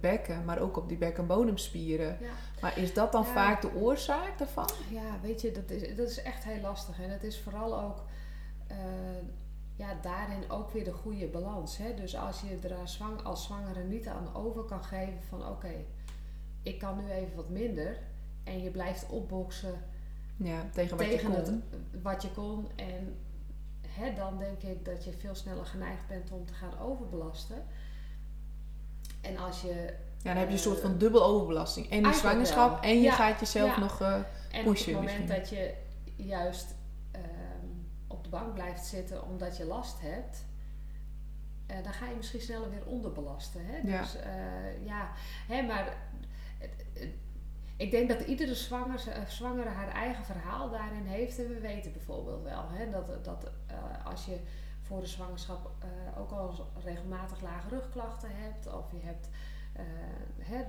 [0.00, 2.18] bekken, maar ook op die bek- en bodemspieren.
[2.60, 4.68] Maar is dat dan vaak de oorzaak daarvan?
[4.90, 7.00] Ja, weet je, dat is, dat is echt heel lastig.
[7.00, 8.04] En het is vooral ook.
[8.70, 8.76] Uh,
[9.76, 11.76] ja, daarin ook weer de goede balans.
[11.76, 11.94] Hè?
[11.94, 15.72] Dus als je er zwang, als zwangere niet aan over kan geven van oké,
[16.62, 17.98] ik kan nu even wat minder.
[18.44, 19.80] En je blijft opboksen
[20.36, 21.52] ja, tegen, wat, tegen je het,
[22.02, 22.68] wat je kon.
[22.76, 23.16] En
[23.86, 27.64] hè, dan denk ik dat je veel sneller geneigd bent om te gaan overbelasten.
[29.20, 29.94] En als je...
[30.22, 31.90] Ja, dan heb je een soort van dubbel overbelasting.
[31.90, 34.14] En die zwangerschap en je gaat jezelf nog uh,
[34.50, 34.92] en pushen.
[34.92, 35.74] En op het moment dat je
[36.16, 36.74] juist
[38.32, 40.44] bank blijft zitten omdat je last hebt,
[41.70, 43.60] uh, dan ga je misschien sneller weer onderbelasten.
[43.64, 43.80] Hè?
[43.82, 45.10] Dus uh, ja,
[45.48, 45.96] hè, maar
[47.76, 51.38] ik denk dat iedere zwangere, eh, zwangere haar eigen verhaal daarin heeft.
[51.38, 53.50] En we weten bijvoorbeeld wel hè, dat, dat
[54.04, 54.38] als je
[54.82, 55.70] voor de zwangerschap
[56.18, 59.28] ook al regelmatig lage rugklachten hebt, of je hebt
[60.38, 60.64] hè,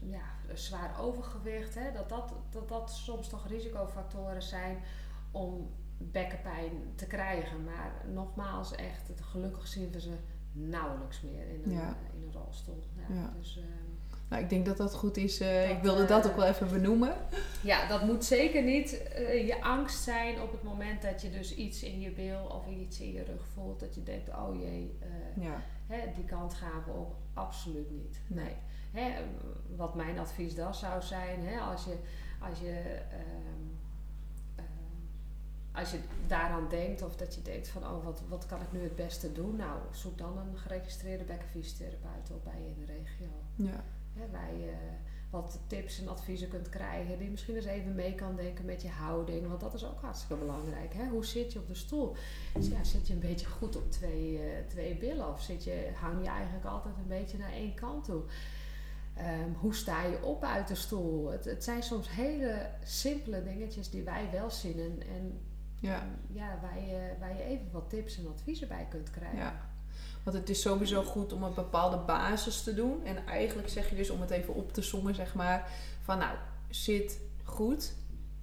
[0.00, 4.82] ja, zwaar overgewicht, hè, dat, dat, dat dat soms toch risicofactoren zijn
[5.30, 7.64] om bekkenpijn te krijgen.
[7.64, 10.12] Maar nogmaals, echt, gelukkig zien we ze
[10.52, 12.84] nauwelijks meer in een, in een rolstoel.
[13.08, 13.64] Ja, Dus, uh,
[14.28, 15.40] Nou, ik denk dat dat goed is.
[15.40, 17.14] Uh, Dat, ik wilde dat eh, ook wel even benoemen.
[17.62, 21.54] Ja, dat moet zeker niet eh, je angst zijn op het moment dat je dus
[21.54, 23.80] iets in je bil of iets in je rug voelt.
[23.80, 27.16] Dat je denkt, oh jee, eh, Ja, hè, die kant gaan we op.
[27.34, 28.20] Absoluut niet.
[28.26, 28.44] Nee.
[28.44, 28.54] Nee.
[29.02, 29.20] Hè,
[29.76, 31.96] wat mijn advies dan zou zijn, hè, als je,
[32.40, 33.53] als je, ehm, ehm,
[35.74, 38.82] als je daaraan denkt of dat je denkt van, oh wat, wat kan ik nu
[38.82, 39.56] het beste doen?
[39.56, 43.30] Nou, zoek dan een geregistreerde bekkenfysiotherapeut op bij je in de regio.
[44.14, 44.72] ja, waar je
[45.34, 47.18] wat tips en adviezen kunt krijgen.
[47.18, 49.48] Die misschien eens even mee kan denken met je houding.
[49.48, 50.94] Want dat is ook hartstikke belangrijk.
[50.94, 51.08] Hè?
[51.08, 52.16] Hoe zit je op de stoel?
[52.54, 55.28] Dus ja, zit je een beetje goed op twee, eh, twee billen?
[55.28, 58.22] Of zit je, hang je eigenlijk altijd een beetje naar één kant toe?
[59.14, 61.30] Ehm, hoe sta je op uit de stoel?
[61.30, 64.78] Het, het zijn soms hele simpele dingetjes die wij wel zien.
[64.78, 65.40] En, en
[65.80, 66.06] ja.
[66.32, 69.38] ja, waar, je, waar je even wat tips en adviezen bij kunt krijgen.
[69.38, 69.60] Ja.
[70.22, 73.04] Want het is sowieso goed om een bepaalde basis te doen.
[73.04, 75.70] En eigenlijk zeg je dus om het even op te sommen, zeg maar.
[76.02, 76.36] Van nou,
[76.68, 77.92] zit goed.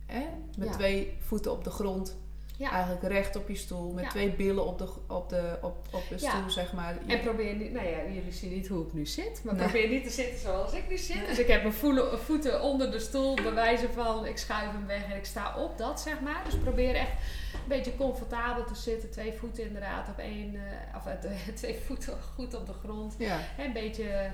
[0.06, 0.26] Hè?
[0.58, 0.74] Met Ja.
[0.74, 2.17] twee voeten op de grond.
[2.62, 2.71] Ja.
[2.71, 3.91] Eigenlijk recht op je stoel.
[3.93, 4.10] Met Ja.
[4.10, 6.30] twee billen op de, op de, op, op de Ja.
[6.30, 6.97] stoel, zeg maar.
[7.08, 9.63] En probeer niet, nou ja, jullie zien niet hoe ik nu zit, maar Nee.
[9.63, 11.28] probeer niet te zitten zoals ik nu zit.
[11.28, 14.86] Dus ik heb mijn voelen- voeten onder de stoel, bij wijze van ik schuif hem
[14.88, 16.41] weg en ik sta op, dat zeg maar.
[16.45, 17.12] Dus probeer echt
[17.54, 21.13] een beetje comfortabel te zitten, twee voeten inderdaad op één, eh, of eh,
[21.56, 23.15] twee voeten goed op de grond.
[23.58, 24.32] Een beetje,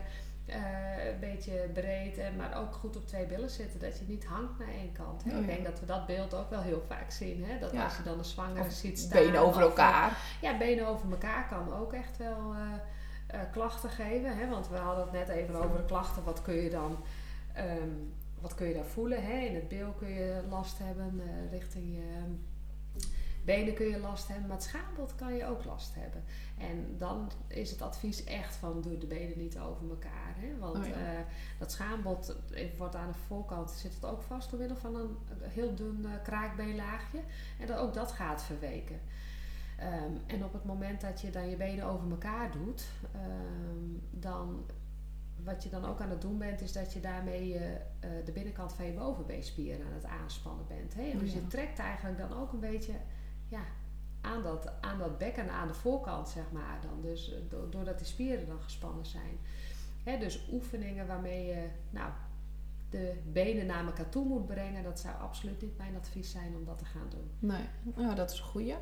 [0.48, 4.26] eh, een beetje breed, en, maar ook goed op twee billen zitten, dat je niet
[4.26, 5.24] hangt naar één kant.
[5.24, 5.32] Hè.
[5.32, 7.60] Oh, ik denk dat we dat beeld ook wel heel vaak zien, hè?
[7.60, 7.84] dat Ja.
[7.84, 9.24] als je dan een zwangere ziet staan.
[9.24, 10.18] benen over of, elkaar.
[10.42, 12.62] ja, benen over elkaar kan ook echt wel eh,
[13.28, 14.38] eh, klachten geven.
[14.38, 14.50] Hè?
[14.50, 16.24] Want we hadden het net even over de klachten.
[16.24, 16.98] Wat kun je dan,
[17.54, 17.90] ehm,
[18.40, 19.24] wat kun je dan voelen?
[19.24, 19.40] Hè?
[19.40, 21.22] In het bil kun je last hebben.
[21.52, 22.32] richting je ehm,
[23.46, 24.48] benen kun je last hebben.
[24.48, 26.24] Maar het schaambod kan je ook last hebben.
[26.58, 30.27] En dan is het advies echt van doe de benen niet over elkaar.
[30.40, 30.58] Hè?
[30.60, 30.94] Want Oh ja.
[30.94, 31.20] eh,
[31.60, 35.18] dat schaambod eh, wordt aan de voorkant zit het ook vast door middel van een
[35.42, 37.20] heel dun eh, kraakbeenlaagje.
[37.60, 39.00] En dat, ook dat gaat verweken.
[39.78, 44.66] Ehm, en op het moment dat je dan je benen over elkaar doet, ehm, dan
[45.44, 47.60] wat je dan ook aan het doen bent, is dat je daarmee
[48.26, 50.94] de binnenkant van je bovenbeenspieren aan het aanspannen bent.
[50.94, 51.02] Hè?
[51.02, 52.94] En Oh dus je trekt eigenlijk dan ook een beetje
[53.48, 53.62] ja,
[54.22, 56.80] aan, dat, aan dat bekken, aan de voorkant, zeg maar.
[56.82, 57.02] Dan.
[57.02, 59.38] Dus do- doordat die spieren dan gespannen zijn.
[60.16, 62.12] Dus oefeningen waarmee je nou,
[62.90, 66.66] de benen naar elkaar toe moet brengen, dat zou absoluut niet mijn advies zijn om
[66.66, 67.32] dat te gaan doen.
[67.40, 67.66] Nee,
[67.96, 68.76] nou dat is een goeie.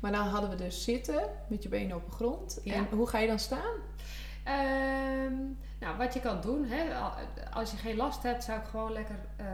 [0.00, 2.60] Maar dan hadden we dus zitten met je benen op de grond.
[2.64, 2.74] Ja.
[2.74, 3.74] En hoe ga je dan staan?
[4.44, 5.34] Ehm,
[5.80, 7.12] nou, wat je kan doen, hè, al-
[7.52, 9.46] als je geen last hebt, zou ik gewoon lekker eh,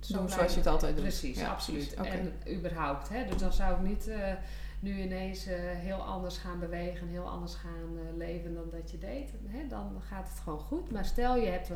[0.00, 1.04] zo Doen zoals je het altijd doet.
[1.04, 1.94] Precies, Ja, absoluut.
[1.94, 3.08] En überhaupt.
[3.08, 4.32] Hè, dus dan zou ik niet eh,
[4.82, 8.98] nu ineens eh, heel anders gaan bewegen, heel anders gaan eh, leven dan dat je
[8.98, 9.32] deed.
[9.46, 10.90] Hè, dan gaat het gewoon goed.
[10.90, 11.70] Maar stel je hebt...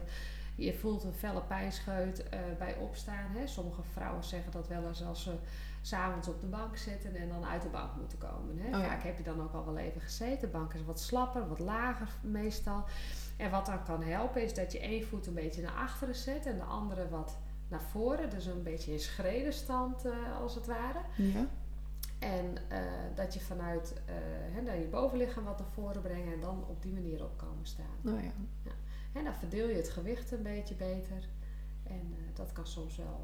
[0.55, 3.31] Je voelt een felle pijnscheut eh, bij opstaan.
[3.31, 3.47] Hè.
[3.47, 5.35] Sommige vrouwen zeggen dat wel eens als ze
[5.83, 8.59] s'avonds op de bank zitten en dan uit de bank moeten komen.
[8.59, 8.67] Hè.
[8.67, 8.89] Oh ja.
[8.89, 10.41] Vaak heb je dan ook al wel even gezeten.
[10.41, 12.85] De bank is wat slapper, wat lager meestal.
[13.37, 16.47] En wat dan kan helpen is dat je één voet een beetje naar achteren zet
[16.47, 17.39] en de andere wat
[17.69, 18.31] naar voren.
[18.31, 20.05] Dus een beetje in schredenstand
[20.41, 21.01] als het ware.
[21.17, 21.47] Ja.
[22.19, 22.81] En eh,
[23.15, 23.95] dat je vanuit
[24.65, 27.97] naar je bovenlichaam wat naar voren brengen en dan op die manier op komen staan.
[28.01, 28.33] Nou ja.
[29.13, 31.29] En dan verdeel je het gewicht een beetje beter.
[31.83, 33.21] En eh, dat kan soms wel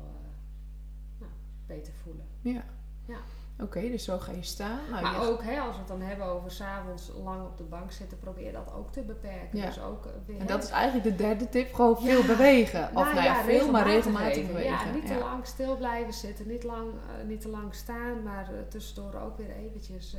[1.18, 1.32] nou,
[1.66, 2.26] beter voelen.
[2.40, 2.64] Ja.
[3.06, 3.20] Ja.
[3.62, 4.78] Oké, dus zo ga je staan.
[4.90, 7.62] Nou, maar je- ook hè, als we het dan hebben over s'avonds lang op de
[7.64, 9.58] bank zitten, probeer dat ook te beperken.
[9.58, 9.66] Ja.
[9.66, 11.74] Dus ook, eh, weer, En hè, dat is eigenlijk de derde tip.
[11.74, 12.10] Gewoon Ja.
[12.10, 12.84] veel bewegen.
[12.84, 14.46] Of Nou nou ja, veel, maar regelmatig even.
[14.46, 14.86] bewegen.
[14.88, 18.44] Ja, niet te lang stil blijven zitten, niet, lang, eh, niet te lang staan, maar
[18.44, 20.16] eh, tussendoor ook weer eventjes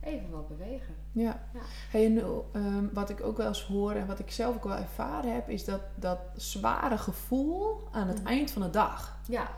[0.00, 0.94] even wat bewegen.
[1.12, 1.40] Ja.
[1.54, 1.60] Ja.
[1.90, 2.18] Hey, en,
[2.52, 5.48] ehm, wat ik ook wel eens hoor en wat ik zelf ook wel ervaren heb,
[5.48, 8.26] is dat, dat zware gevoel aan het Mhm.
[8.26, 9.18] eind van de dag.
[9.28, 9.48] Ja,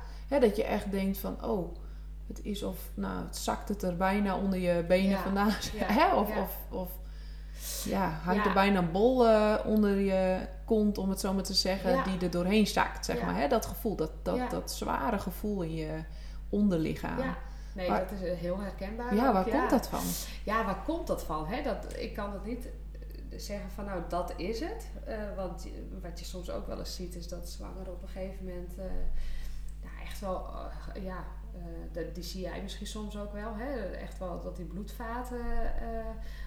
[0.41, 1.77] dat je echt denkt van, oh,
[2.29, 5.23] het is of, nou, het zakt het er bijna onder je benen Ja.
[5.23, 5.53] vandaan.
[5.89, 6.17] Ja.
[6.21, 6.41] Of, Ja.
[6.41, 6.91] of, of
[7.85, 11.55] ja, hangt er bijna een bol eh, onder je kont, om het zo maar te
[11.55, 13.37] zeggen, die er doorheen zakt, zeg maar.
[13.37, 13.49] Hè?
[13.49, 15.99] Dat gevoel, dat, dat, dat zware gevoel in je
[16.49, 17.19] onderlichaam.
[17.19, 17.37] ja.
[17.75, 19.15] Nee, Waar- dat is eh, heel herkenbaar.
[19.15, 20.03] Ja, ook, waar komt dat van?
[20.45, 21.47] Ja, waar komt dat van?
[21.47, 21.63] Hè?
[21.63, 24.87] Dat, ik kan het niet eh, zeggen van nou dat is het.
[25.37, 25.67] Want
[26.03, 28.73] wat je soms ook wel eens ziet is dat zwangeren op een gegeven moment
[29.83, 30.47] ja, echt wel,
[31.03, 31.25] ja,
[31.93, 33.55] eh, die zie jij misschien soms ook wel.
[33.57, 33.91] Hè?
[33.91, 35.41] Echt wel dat die bloedvaten
[35.81, 36.07] eh,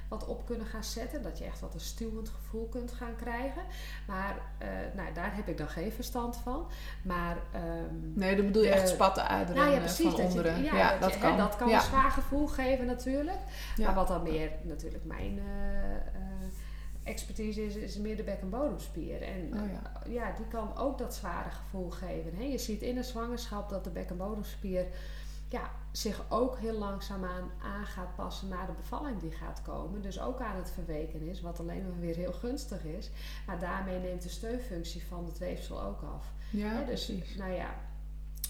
[0.09, 1.21] wat op kunnen gaan zetten.
[1.21, 3.61] Dat je echt wat een stuwend gevoel kunt gaan krijgen.
[4.07, 6.67] Maar eh, nou, daar heb ik dan geen verstand van.
[7.03, 10.11] Maar ehm, Nee, dan bedoel je echt spatten aderen nou ja, precies.
[10.11, 10.63] van je, onderen.
[10.63, 11.37] ja, dat, je- hè, kan.
[11.37, 11.75] dat kan ja.
[11.75, 13.39] een zwaar gevoel geven natuurlijk.
[13.75, 13.85] Ja.
[13.85, 15.39] Maar wat dan meer natuurlijk mijn
[17.07, 19.21] expertise is, is meer de bek- en bodemspier.
[19.21, 19.91] En Oh ja.
[20.11, 22.35] ja, die kan ook dat zware gevoel geven.
[22.35, 22.43] Hè?
[22.43, 24.85] Je ziet in een zwangerschap dat de bek- en bodemspier
[25.49, 30.01] ja, zich ook heel langzaamaan aan gaat passen naar de bevalling die gaat komen.
[30.01, 33.09] Dus ook aan het verweken is, wat alleen maar weer heel gunstig is.
[33.45, 36.25] Maar daarmee neemt de steunfunctie van het weefsel ook af.
[36.49, 37.35] Ja, Hè, dus, precies.
[37.35, 37.75] nou ja,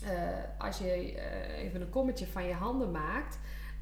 [0.03, 3.37] eh, als je eh, even een kommetje van je handen maakt,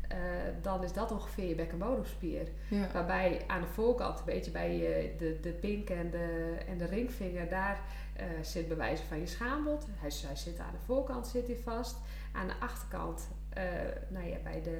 [0.07, 0.17] eh,
[0.61, 2.47] dan is dat ongeveer je bek- en bodemspier.
[2.69, 2.87] Ja.
[2.93, 6.85] Waarbij aan de voorkant, een beetje bij je, de, de pink en de, en de
[6.85, 7.79] ringvinger, daar
[8.15, 9.85] eh, zit bewijzen van je schaambod.
[9.91, 11.95] Hij, hij zit aan de voorkant zit hij vast.
[12.31, 13.63] Aan de achterkant, eh,
[14.07, 14.77] nou ja, bij de,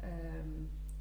[0.00, 0.48] ehm,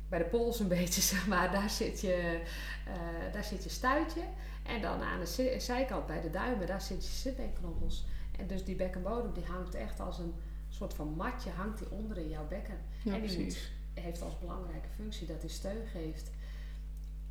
[0.09, 2.41] bij de pols een beetje, zeg maar, daar zit je,
[2.87, 4.21] eh, daar zit je stuitje.
[4.65, 8.05] En dan aan de zi- zijkant bij de duimen, daar zit je zitbeenknobbels.
[8.39, 10.33] En dus die bekkenbodem die hangt echt als een
[10.79, 12.77] soort van matje, hangt die onder in jouw bekken.
[13.03, 16.31] ja, en die moet heeft als belangrijke functie dat hij steun geeft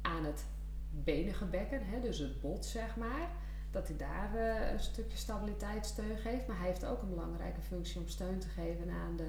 [0.03, 0.45] aan het
[0.91, 3.31] benige bekken, hè, dus het bot zeg maar.
[3.71, 6.47] Dat hij daar eh, een stukje stabiliteit steun geeft.
[6.47, 9.29] Maar hij heeft ook een belangrijke functie om steun te geven aan de,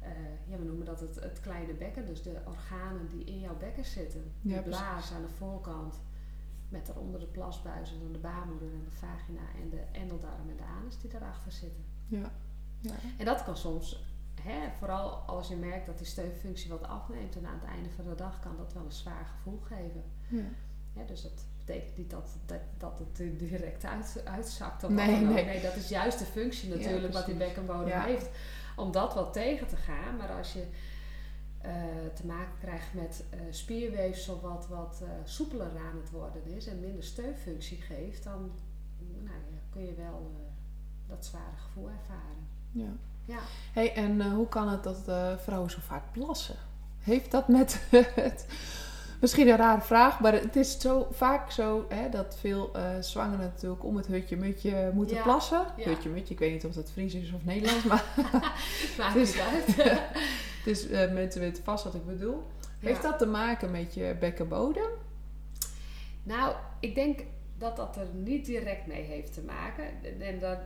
[0.00, 0.10] eh,
[0.46, 2.06] ja, we noemen dat het, het kleine bekken.
[2.06, 4.32] Dus de organen die in jouw bekken zitten.
[4.40, 4.80] Ja, precies.
[4.80, 6.00] blaas aan de voorkant.
[6.68, 10.62] Met daaronder de plasbuis en de baarmoeder en de vagina en de endeldarm en de
[10.80, 11.84] anus die daarachter zitten.
[12.06, 12.32] Ja.
[12.80, 12.94] Ja.
[13.18, 14.04] En dat kan soms,
[14.42, 18.04] hè, vooral als je merkt dat die steunfunctie wat afneemt en aan het einde van
[18.04, 20.04] de dag kan dat wel een zwaar gevoel geven.
[20.28, 21.04] Ja.
[21.06, 24.84] Dus dat betekent niet dat, dat, dat het direct uit, uitzakt.
[24.84, 25.44] Of Nee, nee.
[25.44, 28.30] nee, dat is juist de functie Ja, natuurlijk wat die bekkenbodem heeft.
[28.76, 30.16] Om dat wat tegen te gaan.
[30.16, 30.66] Maar als je
[31.60, 31.72] eh,
[32.14, 36.80] te maken krijgt met eh, spierweefsel wat, wat eh, soepeler aan het worden is en
[36.80, 38.50] minder steunfunctie geeft, dan
[38.98, 40.30] nou, ja, kun je wel
[41.06, 42.48] dat zware gevoel ervaren.
[42.72, 42.88] Ja.
[43.24, 43.38] Ja.
[43.72, 46.54] Hey, en eh, hoe kan het dat eh, vrouwen zo vaak plassen?
[46.98, 47.80] Heeft dat met
[48.14, 48.46] het...
[49.20, 53.44] Misschien een rare vraag, maar het is zo vaak zo hè, dat veel eh zwangeren
[53.44, 55.64] natuurlijk om het hutje-mutje moeten Ja, plassen.
[55.76, 55.84] ja.
[55.88, 58.04] Hutje-mutje, ik weet niet of dat Fries is of Nederlands, maar
[58.98, 60.00] Maakt Dus- niet uit.
[60.64, 62.42] dus, mensen weten vast wat ik bedoel.
[62.78, 64.88] Heeft dat te maken met je bekkenbodem?
[66.22, 67.20] Nou, ik denk
[67.58, 69.84] dat dat er niet direct mee heeft te maken.
[70.20, 70.58] En dat,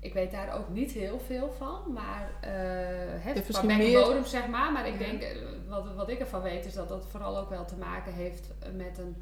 [0.00, 1.92] ik weet daar ook niet heel veel van.
[1.92, 4.72] Maar eh het misschien bekkenbodem, zeg maar.
[4.72, 5.36] Maar ik denk, eh,
[5.68, 8.98] wat, wat ik ervan weet, is dat dat vooral ook wel te maken heeft met
[8.98, 9.16] een...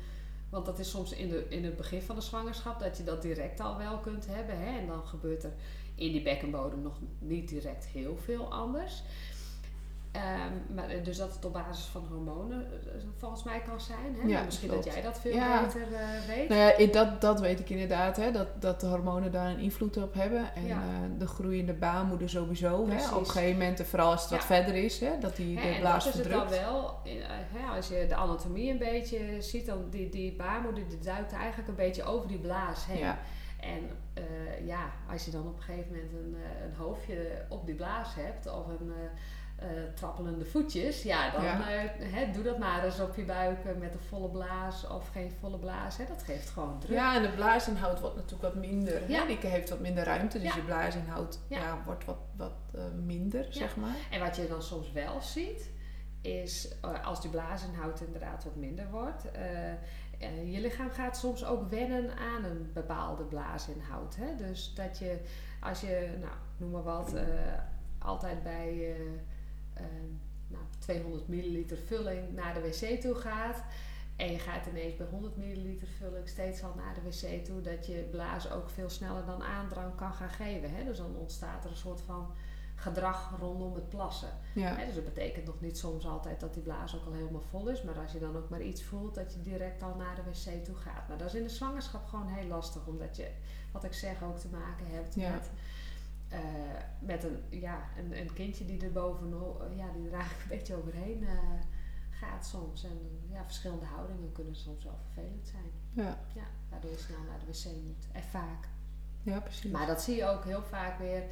[0.51, 3.23] Want dat is soms in, de, in het begin van de zwangerschap dat je dat
[3.23, 4.59] direct al wel kunt hebben.
[4.59, 4.79] Hè?
[4.79, 5.53] En dan gebeurt er
[5.95, 9.03] in die bekkenbodem nog niet direct heel veel anders.
[10.13, 14.17] Ehm, maar, eh, dus dat het op basis van hormonen eh, volgens mij kan zijn.
[14.21, 14.27] Hè?
[14.29, 14.85] Ja, Maar misschien klopt.
[14.85, 15.63] dat jij dat veel Ja.
[15.65, 16.49] beter eh, weet.
[16.49, 19.97] Nou ja, dat, dat weet ik inderdaad, hè, dat, dat de hormonen daar een invloed
[19.97, 20.55] op hebben.
[20.55, 20.79] En eh,
[21.19, 22.89] de groeiende baarmoeder sowieso.
[22.89, 25.55] Hè, op een gegeven moment, en vooral als het wat verder is, hè, dat die
[25.57, 26.65] de blaas dat is het dan verdrukt.
[26.71, 30.99] wel, eh, hè, als je de anatomie een beetje ziet, dan die, die baarmoeder die
[30.99, 32.99] duikt eigenlijk een beetje over die blaas heen.
[32.99, 33.19] Ja.
[33.61, 37.67] En eh, ja, als je dan op een gegeven moment een, eh, een hoofdje op
[37.67, 38.93] die blaas hebt of een
[39.59, 41.69] eh, trappelende voetjes, ja, dan Ja.
[41.99, 45.31] eh, doe dat maar eens op je buik eh, met een volle blaas of geen
[45.41, 45.97] volle blaas.
[45.97, 46.97] Dat geeft gewoon druk.
[46.97, 49.11] Ja, en de blaasinhoud wordt natuurlijk wat minder.
[49.11, 49.27] Ja.
[49.27, 50.55] Die heeft wat minder ruimte, dus Ja.
[50.57, 51.83] je blaasinhoud ja.
[51.85, 52.53] Wordt wat, wat
[53.05, 53.95] minder, zeg maar.
[54.11, 55.71] En wat je dan soms wel ziet,
[56.23, 56.73] is
[57.05, 59.23] als die blaasinhoud inderdaad wat minder wordt.
[60.45, 64.17] je lichaam gaat soms ook wennen aan een bepaalde blaasinhoud.
[64.17, 64.37] Hè?
[64.37, 65.19] Dus dat je,
[65.61, 67.15] als je, nou, noem maar wat,
[67.99, 68.97] altijd bij
[70.49, 73.63] nou, 200 milliliter vulling naar de wc toe gaat.
[74.17, 77.61] En je gaat ineens bij 100 milliliter vulling steeds al naar de wc toe.
[77.61, 80.75] Dat je blaas ook veel sneller dan aandrang kan gaan geven.
[80.75, 80.85] Hè?
[80.85, 82.31] Dus dan ontstaat er een soort van
[82.75, 84.29] gedrag rondom het plassen.
[84.55, 84.75] Ja.
[84.77, 87.69] Hè, dus dat betekent nog niet soms altijd dat die blaas ook al helemaal vol
[87.69, 87.83] is.
[87.83, 90.65] Maar als je dan ook maar iets voelt, dat je direct al naar de wc
[90.65, 91.09] toe gaat.
[91.09, 92.87] Maar dat is in de zwangerschap gewoon heel lastig.
[92.87, 93.29] Omdat je,
[93.73, 95.31] wat ik zeg, ook te maken hebt Ja.
[95.31, 95.51] met,
[96.29, 96.41] eh,
[96.99, 100.77] met een, ja, een, een kindje die er bovenop, ja, die er eigenlijk een beetje
[100.77, 101.39] overheen eh,
[102.11, 102.85] gaat soms.
[102.85, 102.99] En
[103.31, 105.71] ja, verschillende houdingen kunnen soms wel vervelend zijn.
[106.07, 106.19] Ja.
[106.35, 108.07] Ja, waardoor je snel naar de wc moet.
[108.13, 108.69] En vaak.
[109.23, 109.71] ja, precies.
[109.71, 111.23] Maar dat zie je ook heel vaak weer.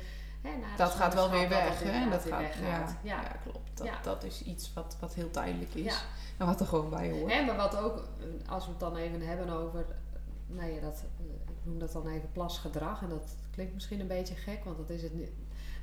[0.42, 2.10] Hè, na dat gaat wel weer weg, hè?
[2.10, 3.22] Dat weer gaat, ja, ja.
[3.22, 3.36] Ja.
[3.42, 3.76] klopt.
[3.76, 5.84] Dat, dat is iets wat, wat heel tijdelijk is.
[5.84, 5.98] Ja.
[6.36, 7.32] En wat er gewoon bij hoort.
[7.32, 10.80] Hè, maar wat ook, eh, als we het dan even hebben over, eh, nou ja,
[10.80, 13.02] dat, eh, ik noem dat dan even plasgedrag.
[13.02, 15.30] En dat klinkt misschien een beetje gek, want dat is het niet.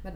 [0.03, 0.13] Maar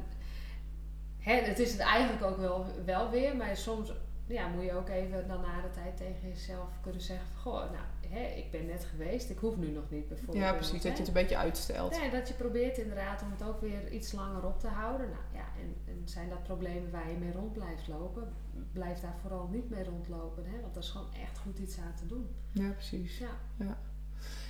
[1.18, 3.91] hè, het is het eigenlijk ook wel, wel weer, maar soms
[4.28, 7.72] ja, moet je ook even dan na de tijd tegen jezelf kunnen zeggen: van, Goh,
[7.72, 10.45] nou, hè, ik ben net geweest, ik hoef nu nog niet bijvoorbeeld.
[10.45, 11.99] Ja, precies, dat je het een beetje uitstelt.
[11.99, 15.10] Nee, dat je probeert inderdaad om het ook weer iets langer op te houden.
[15.10, 18.34] Nou ja, en, en zijn dat problemen waar je mee rond blijft lopen,
[18.72, 21.95] blijf daar vooral niet mee rondlopen, hè, want dat is gewoon echt goed iets aan
[21.95, 22.28] te doen.
[22.51, 23.18] Ja, precies.
[23.18, 23.78] Ja, Ja,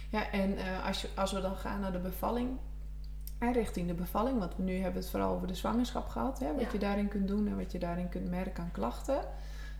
[0.10, 2.58] ja en eh, als, je, als we dan gaan naar de bevalling,
[3.40, 6.52] en richting de bevalling, want we nu hebben het vooral over de zwangerschap gehad, hè,
[6.54, 6.68] wat Ja.
[6.72, 9.20] je daarin kunt doen en wat je daarin kunt merken aan klachten.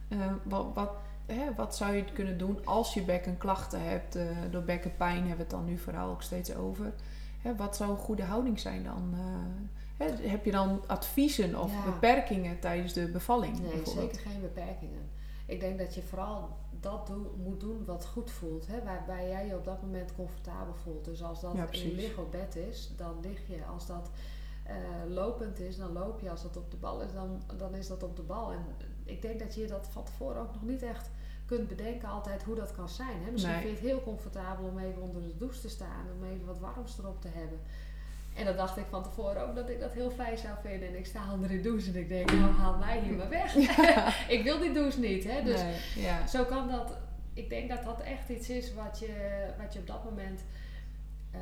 [0.08, 0.92] Eh, wat, wat,
[1.26, 4.16] hè, wat zou je kunnen doen als je bekkenklachten hebt?
[4.16, 6.94] eh, door bekkenpijn hebben we het dan nu vooral ook steeds over.
[7.42, 9.14] Hè, wat zou een goede houding zijn dan?
[9.14, 11.84] eh, hè, heb je dan adviezen of Ja.
[11.92, 13.60] beperkingen tijdens de bevalling?
[13.60, 15.10] nee, zeker geen beperkingen.
[15.48, 17.12] Ik denk dat je vooral dat
[17.44, 21.06] moet doen wat goed voelt, hè, waarbij jij je op dat moment comfortabel voelt.
[21.06, 23.66] Dus als dat Ja, in lig op bed is, dan lig je.
[23.66, 24.10] Als dat
[24.64, 24.76] eh,
[25.08, 26.30] lopend is, dan loop je.
[26.30, 28.52] Als dat op de bal is, dan, dan is dat op de bal.
[28.52, 28.66] En
[29.04, 31.10] ik denk dat je dat van tevoren ook nog niet echt
[31.46, 33.24] kunt bedenken altijd hoe dat kan zijn.
[33.24, 33.32] Hè?
[33.32, 33.62] Misschien Nee.
[33.62, 36.60] vind je het heel comfortabel om even onder de douche te staan, om even wat
[36.60, 37.60] warms erop te hebben.
[38.38, 40.88] En dan dacht ik van tevoren ook dat ik dat heel fijn zou vinden.
[40.88, 43.56] En ik sta onder de douche en ik denk, nou haal mij hier maar weg.
[44.38, 45.24] ik wil die douche niet.
[45.24, 45.44] Hè?
[45.44, 46.28] Dus Nee, ja.
[46.28, 46.98] zo kan dat.
[47.34, 50.44] Ik denk dat dat echt iets is wat je, wat je op dat moment
[51.32, 51.42] ehm,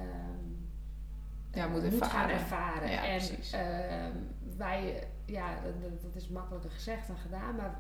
[1.52, 2.32] Ja, moet eh, gaan ervaren.
[2.32, 2.90] ervaren.
[2.92, 3.22] Ja, en
[3.52, 7.78] ehm, je, ja, dat- dat, dat is makkelijker gezegd dan gedaan, maar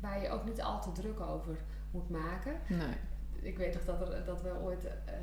[0.00, 1.56] waar je ook niet al te druk over
[1.90, 2.52] moet maken.
[2.68, 2.96] Nee.
[3.42, 5.14] Ik weet nog dat, er, dat we ooit eh,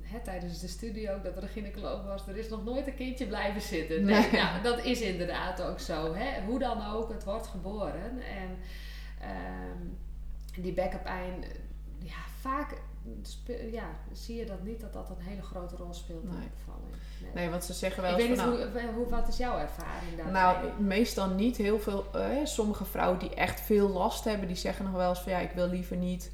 [0.00, 2.94] hè, tijdens de studie ook, dat er een gynaecoloog was, er is nog nooit een
[2.94, 4.04] kindje blijven zitten.
[4.04, 4.40] Nee, Nee.
[4.42, 6.14] nou, dat is inderdaad ook zo.
[6.14, 6.42] Hè?
[6.46, 8.20] Hoe dan ook, het wordt geboren.
[8.20, 8.58] En
[9.20, 11.44] ehm, die bekkenpijn,
[11.98, 12.74] ja, vaak
[13.70, 16.38] ja, zie je dat niet dat dat een hele grote rol speelt in Nee.
[16.40, 16.94] de bevalling.
[17.22, 17.30] Nee.
[17.34, 20.16] nee, want ze zeggen wel Ik weet niet, nou, hoe, hoe, wat is jouw ervaring
[20.16, 20.32] daarbij?
[20.32, 21.56] Nou, meestal niet.
[21.56, 25.20] Heel veel, eh, sommige vrouwen die echt veel last hebben, die zeggen nog wel eens
[25.20, 26.30] van ja, ik wil liever niet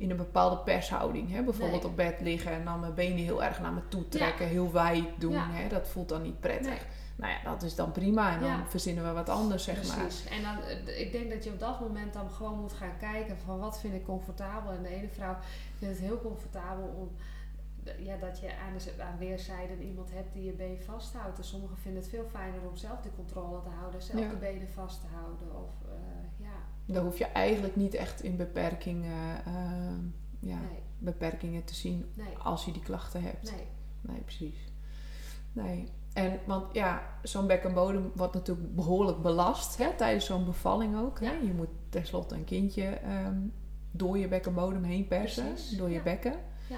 [0.00, 1.30] in een bepaalde pershouding.
[1.30, 1.42] Hè?
[1.42, 1.90] Bijvoorbeeld Nee.
[1.90, 5.04] op bed liggen en dan mijn benen heel erg naar me toe trekken, heel wijd
[5.18, 5.32] doen.
[5.32, 5.50] Ja.
[5.50, 5.68] Hè?
[5.68, 6.68] Dat voelt dan niet prettig.
[6.68, 6.78] Nee.
[7.16, 8.64] Nou ja, dat is dan prima en dan Ja.
[8.68, 9.96] verzinnen we wat anders, zeg maar.
[9.98, 10.24] Precies.
[10.28, 13.36] En dan, eh, ik denk dat je op dat moment dan gewoon moet gaan kijken
[13.38, 14.72] van wat vind ik comfortabel.
[14.72, 15.36] En de ene vrouw
[15.78, 17.10] vindt het heel comfortabel om
[17.98, 21.38] ja, dat je aan, de, aan weerszijden iemand hebt die je been vasthoudt.
[21.38, 24.28] En sommigen vinden het veel fijner om zelf de controle te houden, zelf Ja.
[24.28, 25.64] de benen vast te houden.
[25.64, 25.94] Of eh,
[26.92, 29.52] Daar hoef je eigenlijk niet echt in beperkingen, eh,
[30.40, 33.52] ja, nee, beperkingen te zien nee, als je die klachten hebt.
[33.52, 33.66] nee.
[34.00, 34.72] Nee, precies.
[35.52, 35.88] Nee.
[36.12, 41.20] En want ja, zo'n bekkenbodem wordt natuurlijk behoorlijk belast hè, tijdens zo'n bevalling ook.
[41.20, 41.26] Hè?
[41.26, 41.38] Ja.
[41.42, 43.38] Je moet tenslotte een kindje ehm,
[43.90, 46.02] door je bekkenbodem heen persen, Precies, door je ja.
[46.02, 46.34] bekken.
[46.68, 46.76] Ja.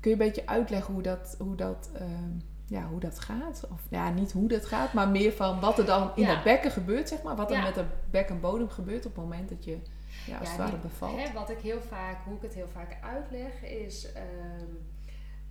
[0.00, 2.30] Kun je een beetje uitleggen hoe dat, hoe dat, ehm,
[2.66, 3.66] ja, hoe dat gaat?
[3.72, 6.34] Of ja, niet hoe dat gaat, maar meer van wat er dan in Ja.
[6.34, 7.36] het bekken gebeurt, zeg maar.
[7.36, 7.62] Wat er Ja.
[7.62, 9.78] met de bekkenbodem gebeurt op het moment dat je
[10.26, 11.16] ja, als Ja, het ware die- bevalt.
[11.20, 14.24] Hè, wat ik heel vaak, hoe ik het heel vaak uitleg, is ehm,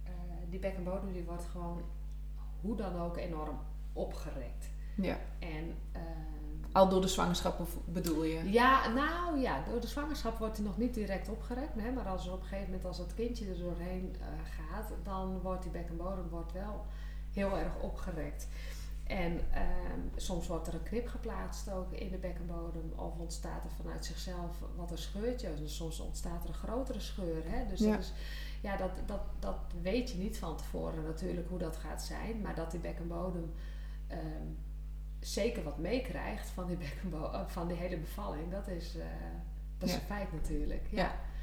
[0.03, 0.11] eh,
[0.49, 1.81] die bekkenbodem die wordt gewoon
[2.61, 3.57] hoe dan ook enorm
[3.93, 4.69] opgerekt.
[4.95, 5.17] Ja.
[5.39, 6.01] En ehm,
[6.71, 8.51] Al door de zwangerschap bedoel je?
[8.51, 11.81] Ja, nou ja, door de zwangerschap wordt hij nog niet direct opgerekt.
[11.81, 14.89] Hè, maar als er op een gegeven moment als het kindje er doorheen eh, gaat,
[15.03, 16.85] dan wordt die bekkenbodem wordt wel
[17.33, 18.47] heel erg opgerekt.
[19.03, 22.93] En ehm, soms wordt er een knip geplaatst ook in de bekkenbodem.
[22.95, 25.53] Of ontstaat er vanuit zichzelf wat een scheurtje.
[25.59, 27.43] Dus soms ontstaat er een grotere scheur.
[27.45, 27.67] Hè?
[27.67, 27.91] Dus Ja.
[27.91, 28.13] dat, is,
[28.61, 32.41] ja, dat, dat, dat weet je niet van tevoren natuurlijk hoe dat gaat zijn.
[32.41, 33.53] Maar dat die bekkenbodem
[34.07, 34.47] ehm,
[35.19, 36.77] zeker wat meekrijgt van die,
[37.11, 39.05] eh, van die hele bevalling, dat is, eh,
[39.77, 39.99] dat is Ja.
[40.01, 40.87] een feit natuurlijk.
[40.89, 40.97] Ja.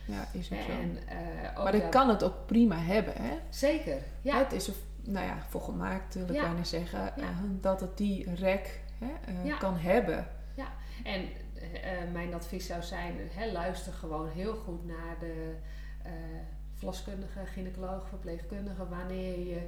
[0.07, 0.71] Ja, Ja, is ook zo.
[0.71, 3.39] En, eh, ook Maar ik daar- kan het ook prima hebben, hè?
[3.51, 4.39] Zeker, ja.
[4.39, 4.75] Het is er,
[5.05, 6.43] nou ja, voor gemaakt, wil ik Ja.
[6.43, 7.13] bijna zeggen, Ja.
[7.17, 7.29] eh,
[7.61, 9.57] dat het die rek hè, eh, Ja.
[9.57, 10.27] kan hebben.
[11.05, 11.23] En
[11.83, 15.55] eh, mijn advies zou zijn, hè, luister gewoon heel goed naar de
[16.75, 19.61] verloskundige, gynaecoloog, verpleegkundige, wanneer je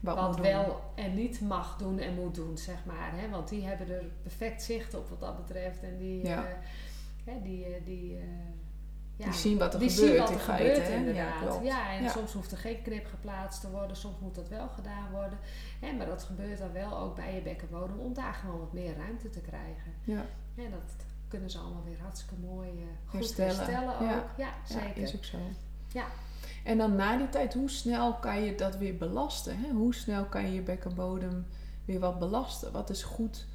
[0.00, 0.42] Wat, doen.
[0.42, 3.10] wel en niet mag doen en moet doen, zeg maar.
[3.14, 3.28] Hè?
[3.28, 5.82] Want die hebben er perfect zicht op wat dat betreft.
[5.82, 6.44] En die, Ja.
[7.42, 8.18] die, die,
[9.18, 11.40] ja, Die zien wat er die gebeurt zien wat er gebeurt inderdaad.
[11.40, 11.64] Ja, klopt.
[11.66, 12.08] Ja, en Ja.
[12.10, 15.38] soms hoeft er geen knip geplaatst te worden, soms moet dat wel gedaan worden.
[15.80, 18.96] Hè, maar dat gebeurt dan wel ook bij je bekkenbodem om daar gewoon wat meer
[18.96, 19.92] ruimte te krijgen.
[20.04, 20.24] Ja,
[20.56, 20.94] En dat
[21.28, 23.56] kunnen ze allemaal weer hartstikke mooi eh, goed Herstellen.
[23.56, 24.24] herstellen, ook.
[24.36, 25.02] Ja, zeker.
[25.02, 25.38] is ook zo.
[25.92, 26.04] Ja.
[26.64, 29.58] En dan na die tijd, hoe snel kan je dat weer belasten?
[29.60, 29.70] Hè?
[29.70, 31.46] Hoe snel kan je je bekkenbodem
[31.84, 32.72] weer wat belasten?
[32.72, 33.46] Wat is goed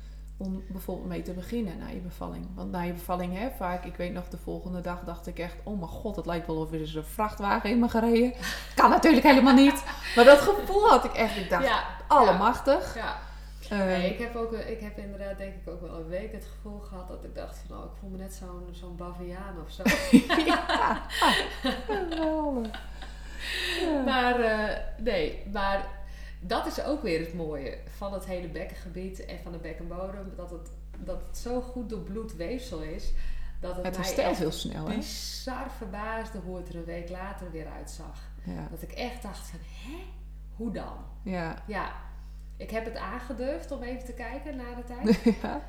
[0.44, 2.48] om bijvoorbeeld mee te beginnen na je bevalling?
[2.56, 5.56] Want na je bevalling, hè, vaak, ik weet nog, de volgende dag dacht ik echt...
[5.64, 8.34] Oh mijn god, het lijkt wel of er is een vrachtwagen in me gereden.
[8.76, 9.84] Kan natuurlijk helemaal niet.
[10.16, 11.38] Maar dat gevoel had ik echt.
[11.38, 12.96] Ik dacht, ja, allemachtig.
[12.96, 13.16] ja.
[13.70, 16.48] Eh, Nee, ik heb, ook, ik heb inderdaad denk ik ook wel een week het
[16.56, 19.72] gevoel gehad dat ik dacht van oh, ik voel me net zo'n zo'n baviaan of
[19.72, 19.84] zo.
[20.46, 21.02] Ja.
[24.06, 25.86] Maar eh, nee, maar
[26.48, 30.34] dat is ook weer het mooie van het hele bekkengebied en van de bekkenbodem.
[30.36, 33.12] Dat het, dat het zo goed doorbloed weefsel is.
[33.60, 34.96] Dat het, Het herstelt heel snel, hè?
[34.96, 38.22] bizar verbaasde hoe het er een week later weer uitzag.
[38.44, 38.68] Ja.
[38.72, 39.98] Dat ik echt dacht van, hè?
[40.56, 40.98] Hoe dan?
[41.24, 41.64] Ja.
[41.68, 41.92] Ja,
[42.58, 45.24] ik heb het aangedurfd om even te kijken na de tijd.
[45.42, 45.62] ja.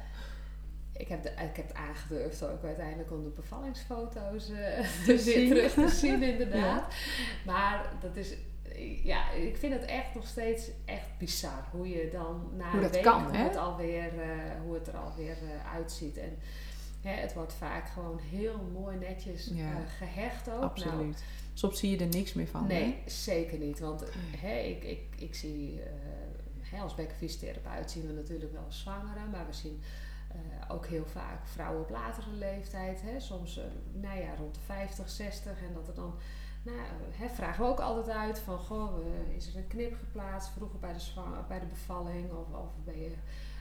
[0.97, 5.19] Ik heb, de, ik heb het aangedurfd ook uiteindelijk om de bevallingsfoto's eh, Te weer
[5.19, 5.49] zien.
[5.49, 6.95] terug te zien, inderdaad.
[7.47, 8.35] Maar dat is,
[9.03, 12.91] ja, ik vind het echt nog steeds echt bizar hoe je dan na Hoe een
[12.91, 14.29] week kan, hoe, het alweer, eh,
[14.63, 16.17] hoe het er alweer eh, uitziet.
[16.17, 16.39] En
[17.03, 19.71] hè, het wordt vaak gewoon heel mooi netjes Ja.
[19.71, 20.55] eh, gehecht ook.
[20.55, 21.25] Nou, Absoluut.
[21.55, 22.67] Soms zie je er niks meer van.
[22.67, 23.79] Nee, zeker niet.
[23.81, 24.05] Want
[24.37, 25.81] hè, ik, ik, ik zie,
[26.61, 29.83] hè, als bekkenfysiotherapeut zien we natuurlijk wel zwangeren, maar we zien
[30.69, 35.11] ook heel vaak vrouwen op latere leeftijd, hè, soms eh, nou ja, rond de 50,
[35.11, 35.53] 60.
[35.63, 36.15] En dat er dan,
[36.65, 39.95] nou, eh, hè, vragen we ook altijd uit van, goh, eh, is er een knip
[39.99, 43.13] geplaatst vroeger bij de, zwang, bij de bevalling of, of ben je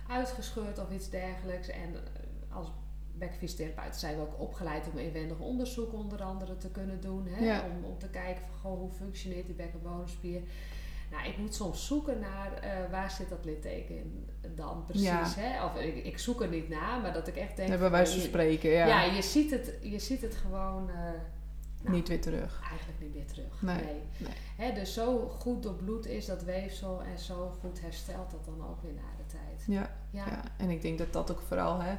[0.07, 1.67] uitgescheurd of iets dergelijks.
[1.67, 2.71] En eh, als
[3.15, 7.27] bekkenfysiotherapeuten zijn we ook opgeleid om inwendig onderzoek onder andere te kunnen doen.
[7.27, 7.45] Hè?
[7.45, 7.63] Ja.
[7.63, 10.41] Om, om te kijken van goh, hoe functioneert die bekkenbodemspier.
[11.11, 12.51] Nou, ik moet soms zoeken naar
[12.91, 14.25] waar zit dat litteken
[14.55, 15.05] dan precies.
[15.05, 15.33] Ja.
[15.35, 15.65] Hè?
[15.65, 17.69] Of ik, ik zoek er niet naar, maar dat ik echt denk...
[17.69, 18.85] Hebben wij je- spreken, ja.
[18.87, 20.89] Ja, je, ziet het, je ziet het gewoon
[21.83, 22.61] nou, Niet weer terug.
[22.69, 23.61] eigenlijk niet meer terug.
[23.61, 24.01] Nee, Nee.
[24.17, 24.33] nee.
[24.67, 28.81] Hè, dus zo goed doorbloed is dat weefsel en zo goed herstelt dat dan ook
[28.81, 29.63] weer na de tijd.
[29.67, 30.41] Ja, Ja, ja.
[30.57, 31.91] en ik denk dat dat ook vooral, hè,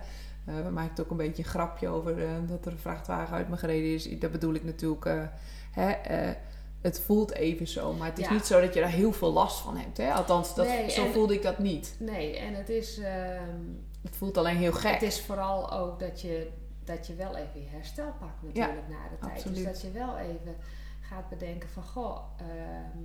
[0.44, 3.48] eh, we maken ook een beetje een grapje over eh, dat er een vrachtwagen uit
[3.48, 4.18] me gereden is.
[4.18, 5.22] Dat bedoel ik natuurlijk, eh,
[5.70, 6.32] hè,
[6.80, 8.32] het voelt even zo, maar het is Ja.
[8.32, 9.96] niet zo dat je daar heel veel last van hebt.
[9.96, 10.12] Hè?
[10.12, 11.96] Althans, dat, Nee, zo en- voelde ik dat niet.
[11.98, 13.58] Nee, en het is, ehm,
[14.02, 14.92] Het voelt alleen heel gek.
[14.92, 16.50] het is vooral ook dat je,
[16.86, 19.32] dat je wel even je herstel pakt natuurlijk na de tijd.
[19.32, 19.56] absoluut.
[19.56, 20.56] Dus dat je wel even
[21.00, 22.98] gaat bedenken van, goh, ehm,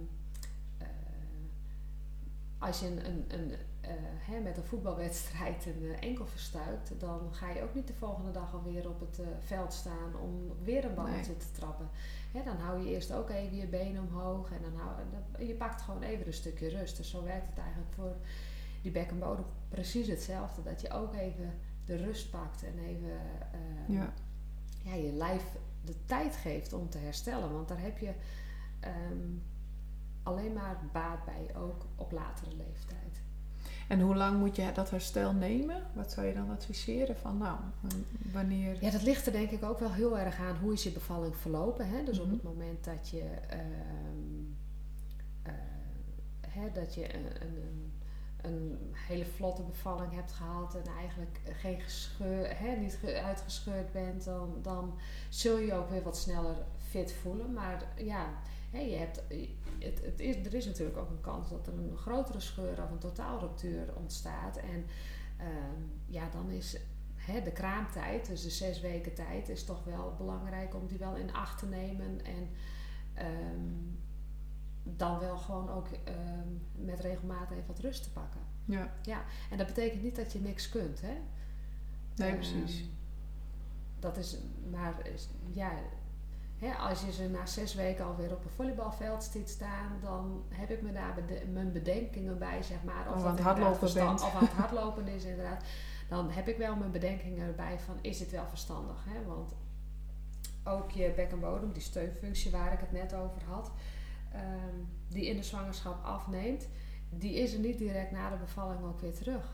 [0.78, 0.88] eh,
[2.58, 3.52] als je een, een, een,
[3.82, 7.94] eh, hè, met een voetbalwedstrijd een eh, enkel verstuikt, dan ga je ook niet de
[7.94, 11.90] volgende dag alweer op het veld staan om weer een balletje te trappen.
[12.32, 15.82] Hè, dan hou je eerst ook even je benen omhoog en dan hou, je pakt
[15.82, 16.98] gewoon even een stukje rust.
[16.98, 18.16] Dus zo werkt het eigenlijk voor
[18.82, 20.64] die bekkenbodem precies hetzelfde.
[20.64, 21.54] Dat je ook even
[21.90, 23.20] de rust pakt en even
[23.52, 24.14] eh, Ja.
[24.84, 25.44] ja, je lijf
[25.86, 27.54] de tijd geeft om te herstellen.
[27.54, 28.14] Want daar heb je
[28.80, 29.28] ehm,
[30.24, 33.22] alleen maar baat bij, ook op latere leeftijd.
[33.88, 35.84] En hoe lang moet je dat herstel nemen?
[35.94, 37.18] Wat zou je dan adviseren?
[37.18, 37.58] Van nou,
[38.34, 38.84] wanneer...
[38.84, 41.36] Ja, dat ligt er denk ik ook wel heel erg aan hoe is je bevalling
[41.38, 41.90] verlopen.
[41.90, 42.04] Hè?
[42.04, 42.26] Dus Mhm.
[42.26, 44.44] op het moment dat je, ehm,
[45.44, 45.54] eh,
[46.48, 47.89] hè, dat je een, een,
[48.42, 54.24] een, hele vlotte bevalling hebt gehad en eigenlijk geen gescheur, hè, niet ge- uitgescheurd bent,
[54.24, 54.98] dan, dan
[55.30, 57.54] zul je je ook weer wat sneller fit voelen.
[57.54, 58.34] Maar ja,
[58.72, 59.22] hè, je hebt,
[59.80, 62.92] het, het is, er is natuurlijk ook een kans dat er een grotere scheur of
[62.92, 64.58] een totaalruptuur ontstaat.
[64.58, 64.86] En
[65.38, 66.78] ehm, ja, dan is
[67.16, 71.16] hè, de kraamtijd, dus de zes weken tijd, is toch wel belangrijk om die wel
[71.16, 72.26] in acht te nemen.
[72.26, 72.50] En
[73.14, 73.98] ehm,
[74.84, 76.48] dan wel gewoon ook ehm,
[76.86, 78.42] met regelmaat even wat rust te pakken.
[79.02, 81.14] Ja, En dat betekent niet dat je niks kunt, hè?
[82.16, 82.90] nee, Ehm, precies.
[84.00, 84.38] dat is,
[84.72, 85.72] maar is- ja,
[86.58, 90.70] hè, als je ze na zes weken alweer op een volleybalveld ziet staan, dan heb
[90.70, 93.14] ik me daar bede- mijn bedenkingen bij, zeg maar.
[93.16, 94.22] Of aan het hardlopen verstand-.
[94.24, 95.64] Of aan het hardlopen is, inderdaad.
[96.10, 99.06] Dan heb ik wel mijn bedenkingen erbij van, is dit wel verstandig?
[99.08, 99.26] Hè?
[99.26, 99.54] Want
[100.64, 103.72] ook je bekkenbodem, die steunfunctie waar ik het net over had,
[104.32, 104.76] ehm,
[105.08, 106.68] die in de zwangerschap afneemt,
[107.10, 109.52] die is er niet direct na de bevalling ook weer terug.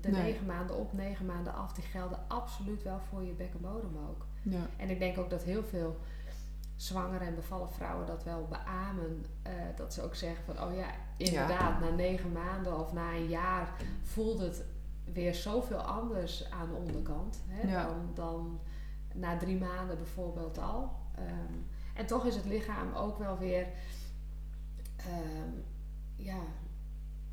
[0.00, 0.22] De Nee.
[0.22, 4.26] negen maanden op, negen maanden af, die gelden absoluut wel voor je bekkenbodem ook.
[4.42, 5.96] Ja, En ik denk ook dat heel veel
[6.76, 9.24] zwangere en bevallen vrouwen dat wel beamen.
[9.42, 13.28] eh, dat ze ook zeggen van, oh ja, inderdaad, na negen maanden of na een
[13.28, 13.68] jaar
[14.02, 14.64] voelt het
[15.12, 17.42] weer zoveel anders aan de onderkant.
[17.46, 17.86] Hè, Ja.
[17.86, 18.60] dan, dan
[19.14, 20.92] na drie maanden bijvoorbeeld al.
[21.14, 21.54] Ehm,
[21.94, 23.66] en toch is het lichaam ook wel weer,
[25.06, 25.50] ehm,
[26.16, 26.38] ja,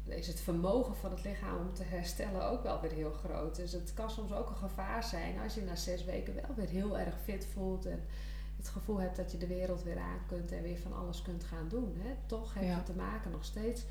[0.06, 3.56] is het vermogen van het lichaam om te herstellen ook wel weer heel groot.
[3.56, 6.70] Dus het kan soms ook een gevaar zijn als je na zes weken wel weer
[6.70, 8.00] heel erg fit voelt en
[8.58, 11.44] het gevoel hebt dat je de wereld weer aan kunt en weer van alles kunt
[11.44, 11.96] gaan doen.
[11.98, 12.14] Hè?
[12.26, 12.76] Toch heeft Ja.
[12.76, 13.84] het te maken nog steeds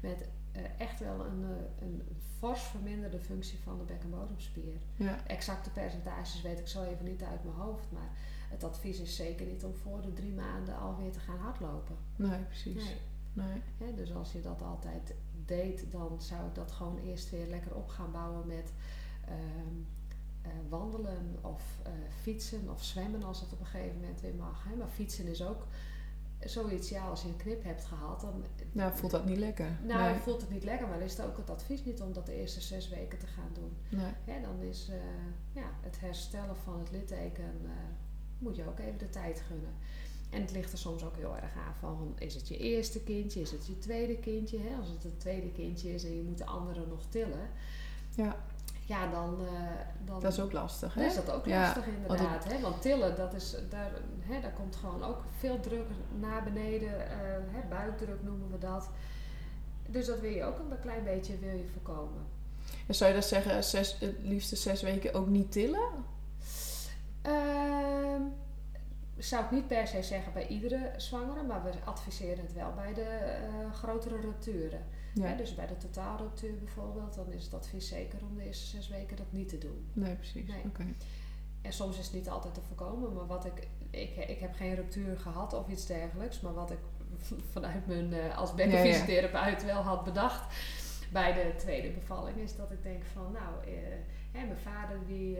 [0.00, 2.02] met eh, echt wel een, eh, een
[2.38, 4.74] fors verminderde functie van de bekkenbodemspier.
[4.96, 8.10] ja, Exacte percentages weet ik zo even niet uit mijn hoofd, maar
[8.50, 11.96] het advies is zeker niet om voor de drie maanden alweer te gaan hardlopen.
[12.16, 12.84] nee, precies.
[12.84, 12.96] Nee.
[13.34, 13.62] Nee.
[13.78, 15.14] Hè, dus als je dat altijd
[15.46, 18.72] deed, dan zou ik dat gewoon eerst weer lekker op gaan bouwen met
[19.24, 19.74] ehm,
[20.42, 24.64] eh, wandelen of eh, fietsen of zwemmen als het op een gegeven moment weer mag.
[24.68, 24.76] Hè.
[24.76, 25.66] Maar fietsen is ook
[26.40, 28.44] zoiets, ja, als je een knip hebt gehad, dan...
[28.72, 29.78] Nou, voelt dat niet lekker.
[29.82, 30.20] Nou, nee.
[30.20, 32.60] voelt het niet lekker, maar is het ook het advies niet om dat de eerste
[32.60, 33.76] zes weken te gaan doen.
[34.24, 34.40] Nee.
[34.42, 34.94] dan is uh,
[35.52, 37.50] ja, het herstellen van het litteken,
[38.38, 39.74] moet je ook even de tijd gunnen.
[40.34, 43.40] En het ligt er soms ook heel erg aan van, is het je eerste kindje,
[43.40, 44.58] is het je tweede kindje?
[44.58, 44.76] Hè?
[44.76, 47.48] Als het het tweede kindje is en je moet de andere nog tillen,
[48.14, 48.36] ja,
[48.86, 49.48] ja dan, uh,
[50.04, 50.20] dan...
[50.20, 51.00] Dat is ook lastig, hè?
[51.00, 52.18] Dat is dat ook lastig, inderdaad.
[52.18, 52.60] Want, hè?
[52.60, 55.86] want tillen, dat is, daar, hè, daar komt gewoon ook veel druk
[56.20, 56.90] naar beneden.
[57.50, 58.88] hè, buikdruk noemen we dat.
[59.88, 62.22] Dus dat wil je ook een klein beetje wil je voorkomen.
[62.86, 65.88] En zou je dat zeggen, zes, het liefste zes weken ook niet tillen?
[67.26, 68.20] Uh,
[69.18, 72.94] zou ik niet per se zeggen bij iedere zwangere, maar we adviseren het wel bij
[72.94, 74.80] de uh, grotere rupturen.
[75.14, 75.26] Ja.
[75.26, 78.88] Hè, dus bij de totaalruptuur bijvoorbeeld, dan is het advies zeker om de eerste zes
[78.88, 79.88] weken dat niet te doen.
[79.92, 80.48] Nee, precies.
[80.48, 80.64] Nee.
[80.66, 80.94] Okay.
[81.62, 84.74] En soms is het niet altijd te voorkomen, maar wat ik, ik, ik heb geen
[84.74, 86.78] ruptuur gehad of iets dergelijks, maar wat ik
[87.52, 89.74] vanuit mijn uh, als bekkenfysiotherapeut ja, ja.
[89.74, 90.54] wel had bedacht
[91.12, 93.76] bij de tweede bevalling, is dat ik denk van nou, uh,
[94.32, 95.38] hè, mijn vader die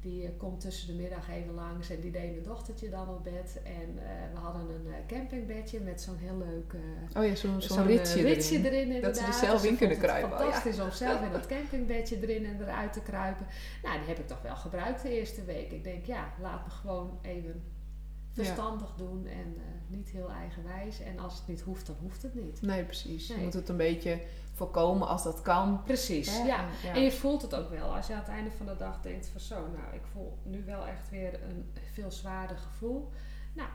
[0.00, 3.24] die uh, komt tussen de middag even langs en die deed mijn dochtertje dan op
[3.24, 3.60] bed.
[3.64, 6.74] En uh, we hadden een uh, campingbedje met zo'n heel leuk
[7.16, 8.88] oh ja, zo'n zo ritsje, ritsje erin.
[8.88, 10.38] erin dat ze er zelf dus in kunnen kruipen.
[10.38, 10.84] Fantastisch oh, ja.
[10.84, 13.46] om zelf in dat campingbedje erin en eruit te kruipen.
[13.82, 15.72] Nou, die heb ik toch wel gebruikt de eerste week.
[15.72, 17.62] Ik denk, ja, laat me gewoon even
[18.32, 19.04] verstandig ja.
[19.04, 21.00] doen en niet heel eigenwijs.
[21.00, 22.62] En als het niet hoeft, dan hoeft het niet.
[22.62, 23.28] Nee, precies.
[23.28, 23.38] Nee.
[23.38, 24.20] Je moet het een beetje
[24.58, 25.82] voorkomen als dat kan.
[25.82, 26.44] Precies, ja.
[26.46, 26.64] Ja.
[26.82, 26.94] ja.
[26.94, 27.94] En je voelt het ook wel.
[27.94, 30.64] Als je aan het einde van de dag denkt van zo, nou, ik voel nu
[30.64, 33.10] wel echt weer een veel zwaarder gevoel.
[33.54, 33.68] Nou,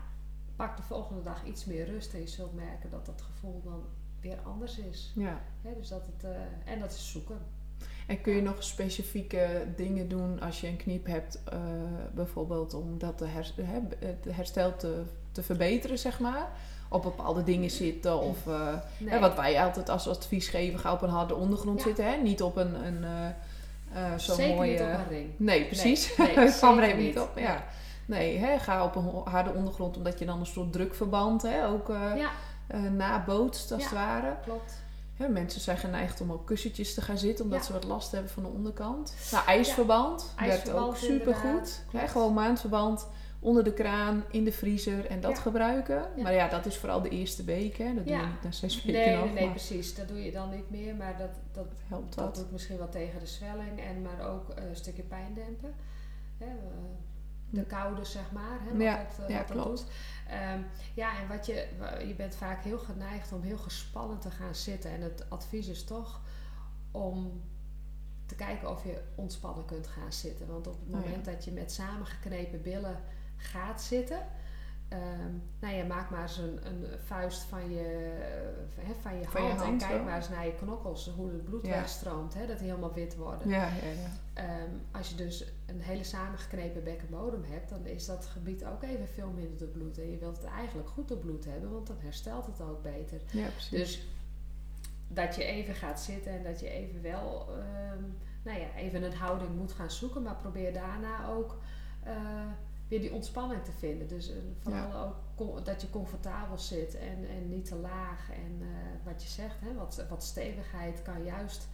[0.56, 3.84] pak de volgende dag iets meer rust en je zult merken dat dat gevoel dan
[4.22, 5.12] weer anders is.
[5.16, 5.42] Ja.
[5.78, 7.38] dus dat het, uh, en dat is zoeken.
[8.08, 11.60] En kun je nog specifieke dingen doen als je een kniep hebt, uh,
[12.14, 13.54] bijvoorbeeld om dat de her
[14.00, 16.52] het herstel te, te verbeteren, zeg maar?
[16.94, 18.20] Op bepaalde dingen zitten.
[18.20, 18.68] Of uh,
[18.98, 19.10] nee.
[19.14, 21.86] hè, wat wij altijd als advies geven, ga op een harde ondergrond ja.
[21.86, 22.06] zitten.
[22.06, 22.16] Hè?
[22.16, 24.72] Niet op een, een uh, uh, zo'n Zeker mooie...
[24.72, 25.30] niet op een ring.
[25.38, 26.18] Nee, precies.
[26.18, 27.32] Nee, nee, kwam er even niet op.
[27.36, 27.42] Ja.
[27.42, 27.64] ja.
[28.06, 31.88] Nee, hè, ga op een harde ondergrond omdat je dan een soort drukverband hè, ook
[32.16, 32.30] ja.
[32.90, 34.36] nabootst als het ware.
[34.44, 34.82] klopt.
[35.18, 38.32] Hè, mensen zijn geneigd om op kussentjes te gaan zitten omdat ze wat last hebben
[38.32, 39.16] van de onderkant.
[39.32, 41.82] Nou, ijsverband werkt ook super goed.
[42.08, 43.08] Gewoon maandverband
[43.44, 45.42] onder de kraan, in de vriezer en dat ja.
[45.42, 46.06] gebruiken.
[46.16, 46.24] Ja.
[46.24, 47.78] Maar ja, dat is vooral de eerste week.
[47.78, 47.94] Hè?
[47.94, 48.18] Dat ja.
[48.18, 49.26] doe je niet na zes weken nee, nog.
[49.26, 49.96] Nee, nee, precies.
[49.96, 50.96] Dat doe je dan niet meer.
[50.96, 52.36] Maar dat, dat, helpt dat.
[52.36, 53.82] doet misschien wel tegen de zwelling.
[53.82, 55.74] En maar ook uh, een stukje pijn dempen.
[56.38, 56.46] Hè?
[56.46, 56.54] Uh,
[57.50, 58.60] de koude, zeg maar.
[58.62, 58.72] Hè?
[58.72, 59.68] Wat ja, dat, uh, wat klopt.
[59.68, 59.86] Dat doet.
[60.56, 61.68] Um, ja, en wat je,
[62.08, 64.92] je bent vaak heel geneigd om heel gespannen te gaan zitten.
[64.92, 66.22] En het advies is toch
[66.92, 67.42] om
[68.26, 70.48] te kijken of je ontspannen kunt gaan zitten.
[70.48, 71.32] Want op het moment oh ja.
[71.32, 73.00] dat je met samengeknepen billen
[73.44, 74.20] gaat zitten.
[74.90, 78.18] Um, nou ja, maak maar eens een, een vuist van je,
[78.78, 80.04] uh, he, van je van hand, je hand en kijk zo.
[80.06, 81.72] maar eens naar je knokkels, hoe het bloed Ja.
[81.72, 83.50] wegstroomt, hè, dat die helemaal wit worden.
[83.50, 83.70] Ja.
[84.34, 89.08] Ehm, als je dus een hele samengeknepen bekkenbodem hebt, dan is dat gebied ook even
[89.08, 89.98] veel minder doorbloed.
[89.98, 93.22] En je wilt het eigenlijk goed doorbloed hebben, want dan herstelt het ook beter.
[93.72, 94.08] Dus
[95.08, 98.04] dat je even gaat zitten en dat je even wel, ehm,
[98.44, 101.58] nou ja, even een houding moet gaan zoeken, maar probeer daarna ook
[102.08, 102.12] uh,
[102.88, 104.08] weer die ontspanning te vinden.
[104.08, 105.14] Dus uh, vooral Ja.
[105.36, 108.32] ook dat je comfortabel zit en, en niet te laag.
[108.32, 108.68] En uh,
[109.04, 111.68] wat je zegt, hè, wat, wat stevigheid kan juist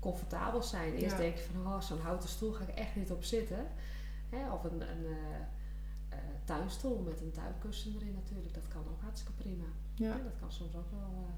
[0.00, 0.92] comfortabel zijn.
[0.94, 1.22] Eerst Ja.
[1.22, 3.66] denk je van, oh, zo'n houten stoel ga ik echt niet op zitten.
[4.30, 5.36] Hè, of een, een eh,
[6.08, 8.54] eh, tuinstoel met een tuinkussen erin natuurlijk.
[8.54, 9.64] Dat kan ook hartstikke prima.
[9.94, 10.12] Ja.
[10.12, 11.32] Dat kan soms ook wel eh,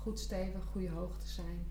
[0.00, 1.66] goed stevig, goede hoogte zijn.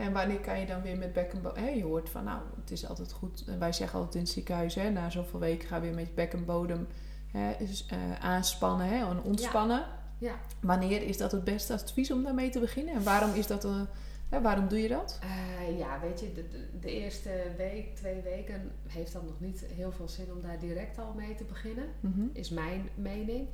[0.00, 1.74] En wanneer kan je dan weer met bekkenbodem...
[1.74, 3.44] Je hoort van, nou, het is altijd goed.
[3.46, 6.06] en Wij zeggen altijd in het ziekenhuis, hè, na zoveel weken ga je weer met
[6.06, 6.86] je bekkenbodem
[7.32, 9.86] hè, is, eh, aanspannen hè, en ontspannen.
[10.18, 10.34] Ja.
[10.60, 12.94] Wanneer is dat het beste advies om daarmee te beginnen?
[12.94, 13.64] En waarom is dat...
[13.64, 13.86] een
[14.28, 15.18] hè, waarom doe je dat?
[15.22, 19.64] Eh, ja, weet je, de, de, de eerste week, twee weken heeft dan nog niet
[19.74, 21.84] heel veel zin om daar direct al mee te beginnen.
[22.00, 22.26] Mhm.
[22.32, 23.48] Is mijn mening.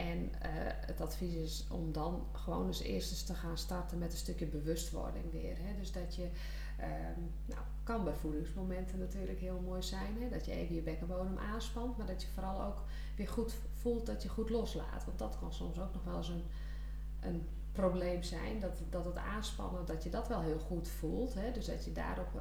[0.00, 0.50] En eh,
[0.86, 4.46] het advies is om dan gewoon eens eerst eens te gaan starten met een stukje
[4.46, 5.56] bewustwording weer.
[5.58, 5.76] Hè?
[5.78, 6.28] Dus dat je,
[6.78, 10.16] ehm, nou, kan bij voedingsmomenten natuurlijk heel mooi zijn.
[10.20, 10.28] Hè?
[10.28, 12.82] Dat je even je bekkenbodem aanspant, maar dat je vooral ook
[13.16, 15.04] weer goed voelt dat je goed loslaat.
[15.04, 16.44] Want dat kan soms ook nog wel eens een,
[17.20, 18.60] een probleem zijn.
[18.60, 21.34] Dat, dat het aanspannen, dat je dat wel heel goed voelt.
[21.34, 21.52] Hè?
[21.52, 22.40] Dus dat je daarop eh,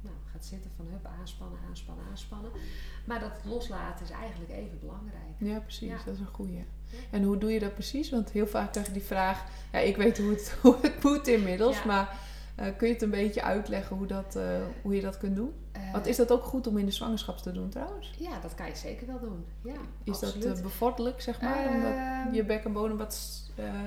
[0.00, 2.50] nou, gaat gaat zitten van hup, aanspannen, aanspannen, aanspannen.
[3.04, 5.34] Maar dat loslaten is eigenlijk even belangrijk.
[5.38, 5.88] Ja, precies.
[5.88, 5.96] Ja.
[6.04, 6.56] Dat is een goeie.
[6.56, 6.64] Ja.
[7.10, 8.10] En hoe doe je dat precies?
[8.10, 9.44] Want heel vaak krijg je die vraag...
[9.72, 11.76] Ja, ik weet hoe het, hoe het moet inmiddels.
[11.76, 11.86] Ja.
[11.86, 12.18] Maar
[12.54, 15.52] eh, kun je het een beetje uitleggen hoe, dat, eh, hoe je dat kunt doen?
[15.72, 18.14] Eh, Want is dat ook goed om in de zwangerschap te doen trouwens?
[18.18, 19.44] Ja, dat kan je zeker wel doen.
[19.62, 19.74] Ja,
[20.04, 20.62] Is dat absoluut.
[20.62, 21.68] bevorderlijk, zeg maar?
[21.68, 23.40] omdat Ehm, je bek en bodem wat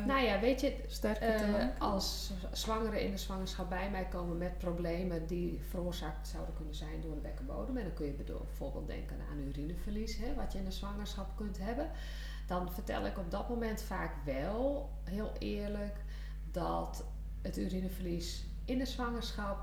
[0.05, 1.79] Nou ja, weet je, sterker te maken?
[1.79, 7.01] als zwangeren in de zwangerschap bij mij komen met problemen die veroorzaakt zouden kunnen zijn
[7.01, 7.77] door de bekkenbodem.
[7.77, 11.57] En dan kun je bijvoorbeeld denken aan urineverlies, hè, wat je in de zwangerschap kunt
[11.61, 11.89] hebben.
[12.47, 15.95] Dan vertel ik op dat moment vaak wel, heel eerlijk,
[16.51, 17.03] dat
[17.41, 19.57] het urineverlies in de zwangerschap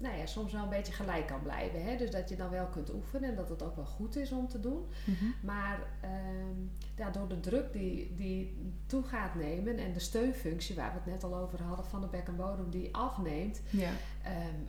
[0.00, 1.84] nou ja, soms wel een beetje gelijk kan blijven.
[1.84, 1.96] Hè?
[1.96, 4.48] Dus dat je dan wel kunt oefenen en dat het ook wel goed is om
[4.48, 4.86] te doen.
[5.04, 5.24] Mhm.
[5.42, 6.56] Maar ehm,
[6.96, 8.56] ja, door de druk die, die
[8.86, 12.06] toe gaat nemen en de steunfunctie waar we het net al over hadden van de
[12.06, 13.90] bek en bodem die afneemt, Ja.
[14.22, 14.60] ehm,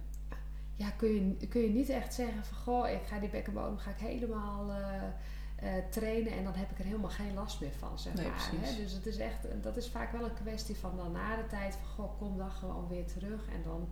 [0.76, 3.54] ja, kun, je, kun je niet echt zeggen van goh, ik ga die bek en
[3.54, 5.02] bodem ga ik helemaal eh,
[5.58, 8.00] eh, trainen en dan heb ik er helemaal geen last meer van.
[8.00, 8.76] Zeg Nee, maar, hè?
[8.84, 11.76] Dus het is echt, dat is vaak wel een kwestie van dan na de tijd
[11.76, 13.90] van goh, kom dan gewoon weer terug en dan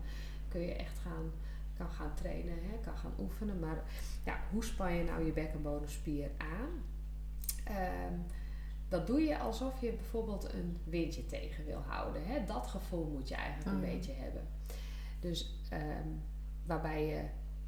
[0.47, 1.31] kun je echt gaan,
[1.77, 2.77] kan gaan trainen, hè?
[2.83, 3.59] kan gaan oefenen.
[3.59, 3.83] Maar
[4.25, 6.83] ja, hoe span je nou je bek en bodemspier aan?
[7.63, 8.13] Ehm,
[8.89, 12.25] dat doe je alsof je bijvoorbeeld een windje tegen wil houden.
[12.25, 12.45] Hè?
[12.45, 13.95] Dat gevoel moet je eigenlijk Oh, een ja.
[13.95, 14.47] beetje hebben.
[15.19, 16.07] Dus ehm,
[16.65, 17.23] waarbij je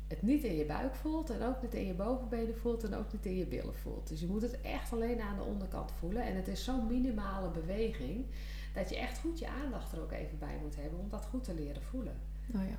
[0.08, 3.12] het niet in je buik voelt en ook niet in je bovenbenen voelt en ook
[3.12, 4.08] niet in je billen voelt.
[4.08, 6.24] Dus je moet het echt alleen aan de onderkant voelen.
[6.24, 8.26] En het is zo'n minimale beweging
[8.74, 11.44] dat je echt goed je aandacht er ook even bij moet hebben om dat goed
[11.44, 12.16] te leren voelen.
[12.56, 12.78] Oh ja.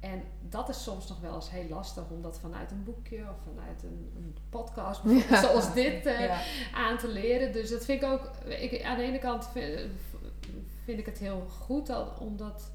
[0.00, 3.36] En dat is soms nog wel eens heel lastig om dat vanuit een boekje of
[3.54, 5.40] vanuit een, een podcast Ja.
[5.44, 6.40] zoals dit eh, ja.
[6.74, 7.52] aan te leren.
[7.52, 9.80] Dus dat vind ik ook, ik, aan de ene kant vind,
[10.84, 12.70] vind ik het heel goed dat, om dat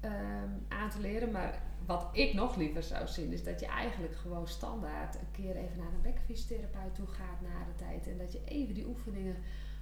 [0.00, 1.30] ehm, aan te leren.
[1.30, 5.56] Maar wat ik nog liever zou zien is dat je eigenlijk gewoon standaard een keer
[5.56, 8.06] even naar een bekkenfysiotherapeut toe gaat na de tijd.
[8.06, 9.36] En dat je even die oefeningen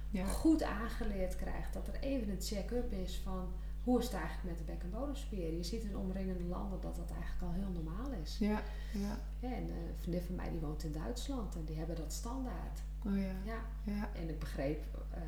[0.09, 0.25] Ja.
[0.25, 1.73] goed aangeleerd krijgt.
[1.73, 3.47] Dat er even een check-up is van
[3.83, 5.53] hoe is het eigenlijk met de bek- en bodemspier.
[5.53, 8.37] Je ziet in omringende landen dat dat eigenlijk al heel normaal is.
[8.39, 8.61] Ja.
[8.93, 9.19] Ja.
[9.39, 12.13] Ja, en eh, een vriendin van mij die woont in Duitsland en die hebben dat
[12.13, 12.81] standaard.
[13.05, 13.33] Oh ja.
[13.45, 13.59] Ja.
[13.83, 14.09] Ja.
[14.15, 15.21] En ik begreep eh,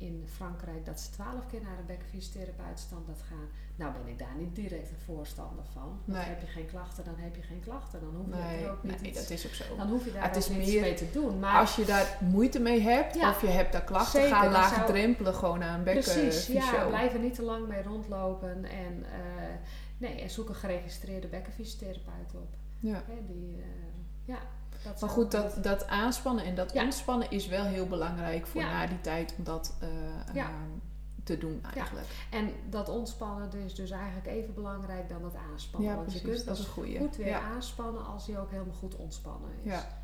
[0.00, 3.48] in Frankrijk dat ze twaalf keer naar een bekkenfysiotherapeut standaard gaan.
[3.76, 5.82] Nou ben ik daar niet direct een voorstander van.
[5.82, 6.22] Want Nee.
[6.26, 8.00] heb je geen klachten, dan heb je geen klachten.
[8.00, 9.76] Dan hoef je Nee, er ook niet nee, iets, dat is ook zo.
[9.76, 11.38] dan hoef je daar Het ook is niets meer mee te doen.
[11.38, 13.30] Maar Als je daar moeite mee hebt, Ja.
[13.30, 16.76] of je hebt daar klachten, Zeker, ga laagdrempelig gewoon naar een Precies, bekkenfysio.
[16.76, 19.20] ja, blijf er niet te lang mee rondlopen en, eh,
[19.98, 22.54] nee, en zoek een geregistreerde bekkenfysiotherapeut op.
[22.78, 23.02] Ja.
[23.06, 23.66] Hè, die, eh,
[24.24, 24.38] ja,
[24.84, 28.86] dat Maar goed, dat, dat aanspannen en dat ontspannen is wel heel belangrijk voor na
[28.86, 29.88] die tijd om dat eh,
[30.42, 30.52] ehm,
[31.24, 32.06] te doen eigenlijk.
[32.30, 35.88] En dat ontspannen is dus eigenlijk even belangrijk dan dat aanspannen.
[35.90, 36.26] Ja, Want precies.
[36.28, 36.98] je kunt dat is goeie.
[36.98, 39.70] goed weer aanspannen als hij ook helemaal goed ontspannen is.
[39.70, 39.98] Ja.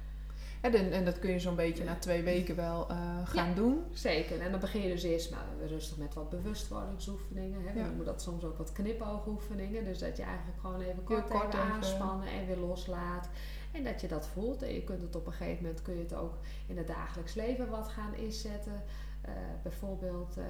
[0.60, 3.84] En, en, dat kun je zo'n beetje na twee weken wel eh, gaan doen.
[3.92, 4.40] Zeker.
[4.40, 7.66] En dan begin je dus eerst maar rustig met wat bewustwordingsoefeningen.
[7.66, 7.72] Hè.
[7.72, 7.86] We Ja.
[7.86, 9.84] noemen dat soms ook wat knipoogoefeningen.
[9.84, 13.28] Dus dat je eigenlijk gewoon even kort, kort even even- aanspannen en weer loslaat.
[13.76, 14.62] En dat je dat voelt.
[14.62, 16.34] En je kunt het op een gegeven moment kun je het ook
[16.66, 18.82] in het dagelijks leven wat gaan inzetten.
[19.20, 20.44] Eh, bijvoorbeeld eh,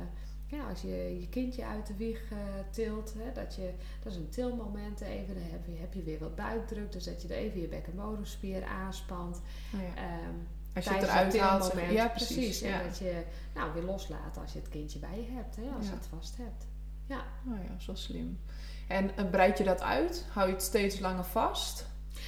[0.47, 2.37] ja, als je je kindje uit de wieg eh,
[2.71, 3.15] tilt.
[3.19, 3.73] Hè, dat, je,
[4.03, 5.35] dat is een tilmoment even.
[5.35, 6.93] Dan heb je, heb je weer wat buikdruk.
[6.93, 9.41] Dus dat je er even je bek- en bodemspier aanspant.
[9.75, 10.03] Oh ja.
[10.03, 10.35] Ehm,
[10.75, 11.65] Als je het eruit haalt.
[11.65, 11.93] zeg-.
[11.93, 12.63] Ja, precies.
[12.63, 12.83] En Ja.
[12.83, 13.23] dat je
[13.55, 15.91] nou, weer loslaat als je het kindje bij je hebt, hè, als Ja.
[15.91, 16.67] je het vast hebt.
[17.07, 18.41] Ja, Oh ja, zo slim.
[18.89, 20.25] En breid je dat uit?
[20.31, 21.87] Hou je het steeds langer vast?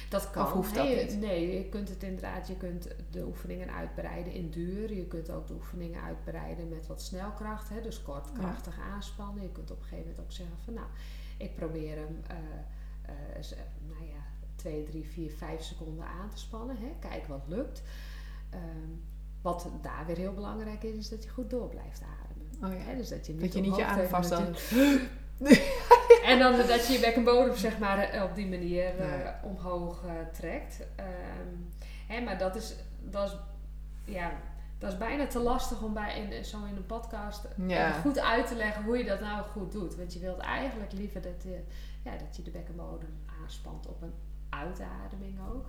[0.09, 0.45] Dat kan.
[0.45, 1.19] Of hoeft dat Nee, niet?
[1.19, 4.93] Nee, je kunt het inderdaad, je kunt de oefeningen uitbreiden in duur.
[4.93, 8.39] Je kunt ook de oefeningen uitbreiden met wat snelkracht, hè, dus kort, Ja.
[8.39, 9.43] krachtig aanspannen.
[9.43, 10.87] Je kunt op een gegeven moment ook zeggen van nou,
[11.37, 13.53] ik probeer hem, eh, z-
[13.87, 14.23] nou ja,
[14.55, 16.75] 2, 3, 4, 5 seconden aan te spannen.
[16.77, 16.91] Hè.
[17.09, 17.81] Kijk wat lukt.
[18.49, 18.89] Ehm,
[19.41, 22.73] wat daar weer heel belangrijk is, is dat je goed door blijft ademen.
[22.77, 22.89] Oh ja.
[22.91, 24.31] Hè, dus dat je niet, Dat je niet je adem vast
[26.23, 29.19] En dan dat je je bek en bodem zeg maar eh, op die manier eh,
[29.23, 29.39] Ja.
[29.43, 30.79] omhoog eh, trekt.
[30.95, 31.55] Ehm,
[32.07, 33.37] hè, maar dat is, dat is,
[34.13, 34.31] ja,
[34.77, 37.91] dat is bijna te lastig om bij in, zo in een podcast Ja.
[37.91, 39.95] goed uit te leggen hoe je dat nou goed doet.
[39.95, 41.63] Want je wilt eigenlijk liever dat je,
[42.03, 44.13] ja, dat je de bek en bodem aanspant op een
[44.49, 45.65] uitademing ook.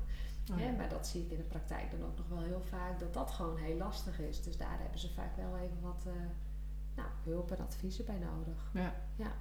[0.52, 0.70] Oh ja.
[0.70, 3.30] Maar dat zie ik in de praktijk dan ook nog wel heel vaak, dat dat
[3.30, 4.42] gewoon heel lastig is.
[4.42, 6.04] Dus daar hebben ze vaak wel even wat
[6.96, 8.70] nou, hulp en adviezen bij nodig.
[8.72, 8.94] Ja.
[9.16, 9.32] Ja.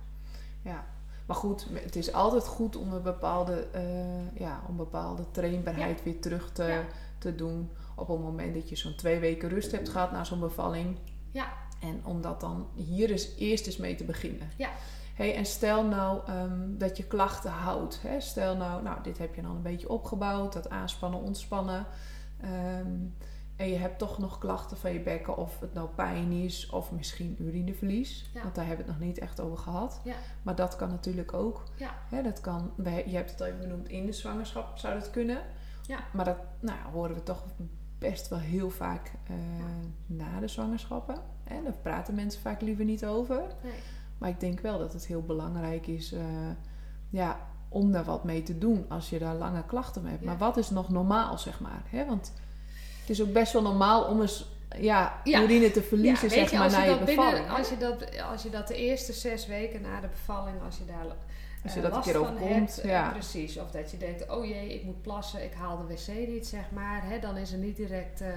[0.61, 0.85] Ja.
[1.27, 6.21] Maar goed, het is altijd goed om een bepaalde, eh, ja, om bepaalde trainbaarheid weer
[6.21, 6.83] terug te, Ja.
[7.17, 7.69] te doen.
[7.95, 10.97] Op het moment dat je zo'n twee weken rust hebt gehad na zo'n bevalling.
[11.31, 11.47] Ja.
[11.81, 14.49] En om dat dan hier eens eerst eens mee te beginnen.
[14.57, 14.69] Ja.
[15.15, 18.01] hey, en stel nou ehm, dat je klachten houdt.
[18.01, 18.19] Hè?
[18.21, 21.85] Stel nou, nou, dit heb je dan een beetje opgebouwd, dat aanspannen, ontspannen.
[22.41, 22.95] Ehm,
[23.59, 26.91] en je hebt toch nog klachten van je bekken, of het nou pijn is, of
[26.91, 28.29] misschien urineverlies.
[28.33, 28.41] Ja.
[28.41, 30.01] Want daar hebben we het nog niet echt over gehad.
[30.03, 30.15] Ja.
[30.41, 31.63] Maar dat kan natuurlijk ook.
[31.75, 31.93] Ja.
[32.09, 35.41] Hè, dat kan, je hebt het al even benoemd, in de zwangerschap zou dat kunnen.
[35.81, 35.99] Ja.
[36.13, 37.43] Maar dat nou, ja, horen we toch
[37.97, 39.35] best wel heel vaak eh,
[40.05, 41.17] na de zwangerschappen.
[41.43, 41.63] Hè?
[41.63, 43.43] Daar praten mensen vaak liever niet over.
[43.63, 43.73] Nee.
[44.17, 46.21] Maar ik denk wel dat het heel belangrijk is eh,
[47.09, 47.39] ja,
[47.69, 50.23] om daar wat mee te doen als je daar lange klachten mee hebt.
[50.23, 51.83] Maar wat is nog normaal, zeg maar?
[51.89, 52.05] Hè?
[52.05, 52.33] Want
[53.09, 54.45] het is ook best wel normaal om eens
[54.77, 55.41] ja, Ja.
[55.41, 57.33] urine te verliezen, Ja, zeg maar, als na je bevalling.
[57.33, 60.77] binnen- als, je dat, als je dat de eerste zes weken na de bevalling, als
[60.77, 61.05] je daar
[61.63, 63.09] Als je eh, dat een last keer van overkomt, hebt, eh, ja.
[63.09, 63.57] precies.
[63.57, 66.71] Of dat je denkt, oh jee, ik moet plassen, ik haal de wc niet, zeg
[66.71, 67.03] maar.
[67.07, 68.27] Hè, dan is er niet direct eh,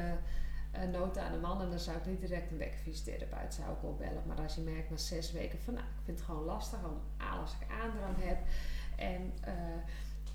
[0.83, 1.61] een nood aan de man.
[1.63, 4.23] En dan zou ik niet direct een bekkenfysiotherapeut zou ik opbellen.
[4.27, 7.01] Maar als je merkt na zes weken van, nou, ik vind het gewoon lastig om,
[7.23, 8.39] A, als ik aandrang heb.
[8.97, 9.53] En eh,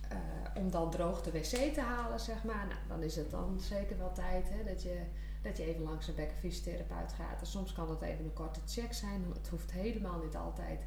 [0.10, 0.18] eh,
[0.62, 2.66] om dan droog de wc te halen, zeg maar.
[2.68, 5.02] Nou, dan is het dan zeker wel tijd hè, dat je
[5.42, 7.40] dat je even langs een bekkenfysiotherapeut gaat.
[7.40, 9.26] En soms kan het even een korte check zijn.
[9.34, 10.80] Het hoeft helemaal niet altijd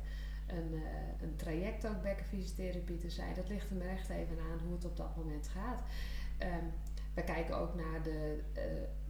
[0.46, 3.34] een, eh, een traject ook bekkenfysiotherapie te zijn.
[3.34, 5.82] Dat ligt er maar echt even aan hoe het op dat moment gaat.
[6.38, 6.64] Ehm,
[7.14, 8.62] we kijken ook naar de, eh,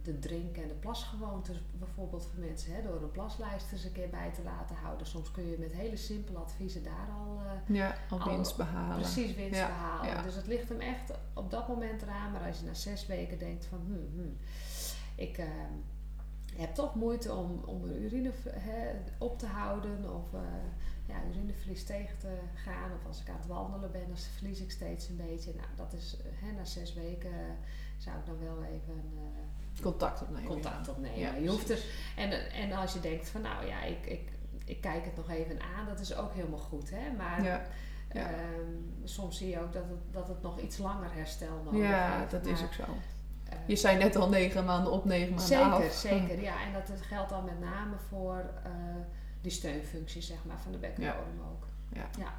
[0.03, 2.73] de drink- en de plasgewoontes bijvoorbeeld voor mensen.
[2.75, 5.07] Hè, door een plaslijst eens een keer bij te laten houden.
[5.07, 8.95] Soms kun je met hele simpele adviezen daar al eh, Ja, al winst behalen.
[8.97, 10.07] precies winst Ja, behalen.
[10.11, 10.21] ja.
[10.21, 12.31] Dus het ligt hem echt op dat moment eraan.
[12.31, 13.79] Maar als je na zes weken denkt van...
[13.85, 14.37] Hmm, hmm,
[15.15, 15.45] ik eh,
[16.55, 20.13] heb toch moeite om, om mijn urine hè, op te houden.
[20.15, 20.39] Of eh,
[21.07, 22.91] ja, urineverlies tegen te gaan.
[22.99, 25.53] Of als ik aan het wandelen ben, dan verlies ik steeds een beetje.
[25.55, 27.31] Nou, dat is eh, hè, na zes weken
[27.97, 29.03] zou ik dan wel even...
[29.81, 30.47] Contact opnemen.
[30.49, 31.19] contact opnemen.
[31.19, 31.79] Ja, je hoeft er,
[32.15, 34.29] en, en als je denkt van nou ja, ik, ik,
[34.65, 36.89] ik kijk het nog even aan, dat is ook helemaal goed.
[36.89, 37.11] Hè?
[37.17, 37.61] Maar Ja,
[38.13, 38.29] ja.
[38.29, 38.71] ehm,
[39.03, 42.31] soms zie je ook dat het, dat het nog iets langer herstel nodig Ja, heeft.
[42.31, 42.83] dat is ook zo.
[43.49, 45.91] eh, Je zei net al negen maanden op, negen maanden Zeker, af.
[45.93, 46.41] zeker.
[46.41, 48.71] Ja, en dat het geldt dan met name voor eh,
[49.41, 51.65] die steunfunctie zeg maar, van de bekkenbodem ook.
[52.17, 52.33] Ja.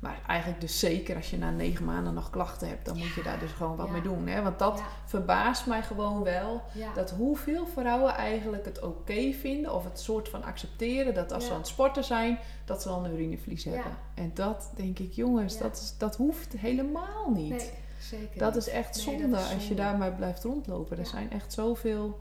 [0.00, 3.22] Maar eigenlijk dus zeker als je na negen maanden nog klachten hebt, dan moet je
[3.22, 3.92] daar dus gewoon wat Ja.
[3.92, 4.26] mee doen.
[4.26, 4.42] Hè?
[4.42, 4.84] Want dat Ja.
[5.06, 6.62] verbaast mij gewoon wel.
[6.72, 6.94] Ja.
[6.94, 11.50] Dat hoeveel vrouwen eigenlijk het oké vinden of het soort van accepteren dat als ze
[11.52, 13.70] aan het sporten zijn, dat ze dan een urineverlies Ja.
[13.70, 13.92] hebben.
[14.14, 17.48] En dat denk ik, jongens, dat, is, dat hoeft helemaal niet.
[17.50, 17.70] nee,
[18.00, 18.66] zeker dat niet.
[18.66, 20.98] is echt Nee, zonde, als je daar maar blijft rondlopen.
[20.98, 22.18] Er zijn echt zoveel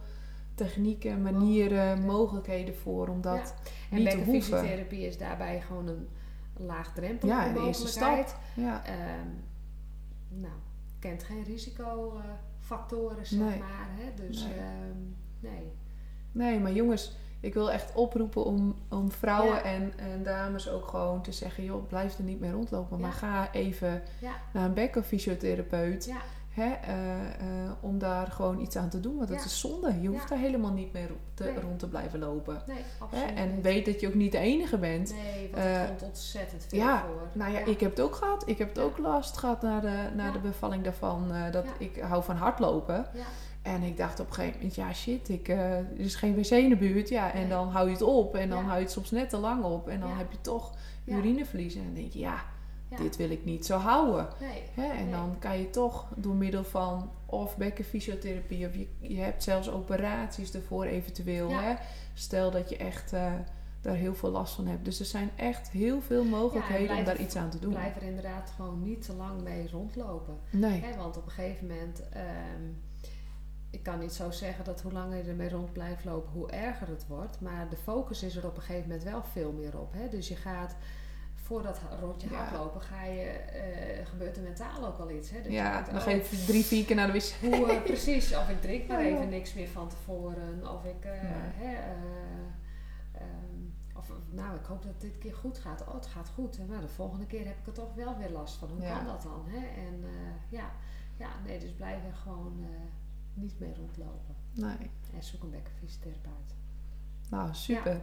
[0.56, 2.76] technieken, manieren, Mogelijkheden.
[2.76, 3.54] voor om dat.
[3.92, 4.32] En niet te hoeven.
[4.32, 6.08] bekkenfysiotherapie is daarbij gewoon een
[6.60, 8.36] laagdrempelige Ja, de eerste mogelijkheid.
[8.54, 9.28] Ja, Ehm,
[10.30, 10.54] nou,
[11.00, 13.60] kent geen risicofactoren, zeg Nee.
[13.60, 13.88] maar.
[13.90, 14.26] Hè?
[14.28, 14.54] Dus Nee.
[14.54, 14.98] ehm,
[15.40, 15.72] nee.
[16.32, 19.62] Nee, maar jongens, ik wil echt oproepen om, om vrouwen Ja.
[19.62, 23.00] en, en dames ook gewoon te zeggen: joh, blijf er niet mee rondlopen.
[23.00, 24.02] Maar ga even
[24.54, 26.06] naar een bekkenfysiotherapeut.
[26.06, 26.18] Ja.
[26.60, 29.16] Hè, eh, eh, om daar gewoon iets aan te doen.
[29.18, 30.02] Want dat is zonde.
[30.02, 31.60] Je hoeft daar helemaal niet mee te, Nee.
[31.60, 32.62] rond te blijven lopen.
[32.68, 32.84] Nee, Hè?
[33.00, 35.12] absoluut En weet dat je ook niet de enige bent.
[35.14, 37.28] Nee, want eh, er komt ontzettend veel ja, voor.
[37.34, 38.44] Nou ja, ik heb het ook gehad.
[38.48, 41.32] Ik heb het ook last gehad na de, na de bevalling daarvan.
[41.52, 43.06] dat ik hou van hardlopen.
[43.14, 43.24] Ja.
[43.62, 46.70] En ik dacht op een gegeven moment, ja shit, ik, er is geen wc in
[46.70, 47.10] de buurt.
[47.10, 47.50] Ja, en Nee.
[47.50, 48.36] dan hou je het op.
[48.36, 48.64] En dan Ja.
[48.66, 49.88] hou je het soms net te lang op.
[49.90, 50.16] En dan Ja.
[50.18, 50.74] heb je toch
[51.06, 51.76] urineverlies.
[51.76, 52.36] En dan denk je, ja,
[52.90, 52.98] Ja.
[52.98, 54.28] dit wil ik niet zo houden.
[54.40, 54.64] Nee.
[54.74, 54.92] Hè?
[54.98, 55.12] En Nee.
[55.12, 58.68] dan kan je toch door middel van of bekkenfysiotherapie...
[58.68, 61.50] of je, je hebt zelfs operaties ervoor eventueel.
[61.50, 61.62] Ja.
[61.62, 61.74] Hè?
[62.14, 63.34] Stel dat je echt eh,
[63.82, 64.86] daar heel veel last van hebt.
[64.86, 67.72] Dus er zijn echt heel veel mogelijkheden om daar er- iets aan te doen.
[67.74, 70.38] Blijf er inderdaad gewoon niet te lang mee rondlopen.
[70.52, 70.82] Nee.
[70.82, 72.64] Hè, want op een gegeven moment, ehm,
[73.70, 76.88] ik kan niet zo zeggen dat hoe langer je ermee rond blijft lopen, hoe erger
[76.88, 77.42] het wordt.
[77.42, 79.94] Maar de focus is er op een gegeven moment wel veel meer op.
[79.94, 80.10] Hè?
[80.10, 80.76] Dus je gaat,
[81.50, 82.36] voor dat rondje Ja.
[82.36, 85.30] hardlopen, ga je, eh, gebeurt er mentaal ook wel iets.
[85.30, 85.42] Hè?
[85.42, 87.36] Dat Ja, dan oh, ga je drie, vier keer naar de wc.
[87.42, 89.16] hoe, eh, precies, of ik drink maar ja.
[89.16, 90.72] even niks meer van tevoren.
[90.74, 93.18] Of ik, hè, ehm,
[93.96, 95.88] of nou, ik hoop dat het dit keer goed gaat.
[95.88, 96.58] Oh, het gaat goed.
[96.58, 98.70] hè, Maar de volgende keer heb ik er toch wel weer last van.
[98.70, 98.96] Hoe Ja.
[98.98, 99.46] kan dat dan?
[99.48, 99.82] Hè?
[99.82, 100.04] En
[100.50, 100.72] ja,
[101.18, 102.66] ja, nee, dus blijf er gewoon
[103.34, 104.36] niet mee rondlopen.
[104.54, 104.90] Nee.
[105.16, 106.56] En zoek een bekkenfysiotherapeut.
[107.30, 108.02] Nou, super.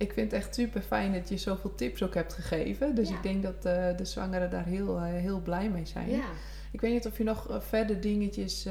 [0.00, 2.94] Ik vind het echt super fijn dat je zoveel tips ook hebt gegeven.
[2.94, 3.16] Dus Ja.
[3.16, 6.08] ik denk dat eh, de zwangeren daar heel, eh, heel blij mee zijn.
[6.10, 6.24] Ja.
[6.70, 8.68] Ik weet niet of je nog eh, verder dingetjes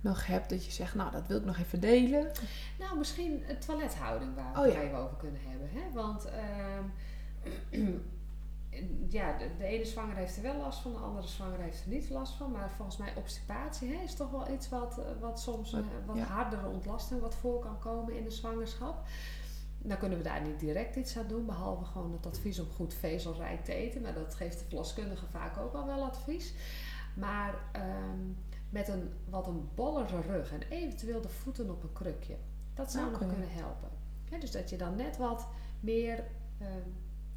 [0.00, 2.30] nog hebt dat je zegt, nou, dat wil ik nog even delen.
[2.78, 4.80] Nou, misschien een toilethouding waar we Oh het ja.
[4.80, 5.68] even over kunnen hebben.
[5.72, 5.80] Hè?
[5.92, 6.84] Want ehm,
[9.16, 11.90] ja, de, de ene zwanger heeft er wel last van, de andere zwanger heeft er
[11.90, 12.50] niet last van.
[12.50, 17.20] Maar volgens mij obstipatie hè, is toch wel iets wat, wat soms Wat- hardere ontlasting
[17.20, 19.06] wat voor kan komen in de zwangerschap.
[19.88, 22.94] Dan kunnen we daar niet direct iets aan doen, behalve gewoon het advies om goed
[22.94, 24.02] vezelrijk te eten.
[24.02, 26.54] Maar dat geeft de verloskundige vaak ook al wel advies.
[27.14, 28.18] Maar ehm,
[28.70, 32.36] met een wat een bollere rug en eventueel de voeten op een krukje.
[32.74, 33.88] Dat zou nog kunnen helpen.
[34.40, 35.46] dus dat je dan net wat
[35.80, 36.24] meer
[36.58, 36.88] ehm,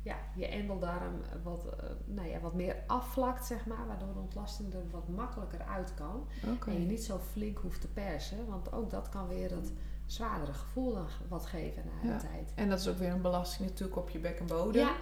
[0.08, 4.74] ja, je endeldarm wat, uh, nou ja, wat meer afvlakt, zeg maar, waardoor de ontlasting
[4.74, 6.28] er wat makkelijker uit kan.
[6.68, 9.72] En je niet zo flink hoeft te persen, want ook dat kan weer dat
[10.08, 12.52] zwaardere gevoel dan wat geven na de tijd.
[12.56, 14.82] En dat is ook weer een belasting natuurlijk op je bek en bodem.
[14.82, 14.96] Ja.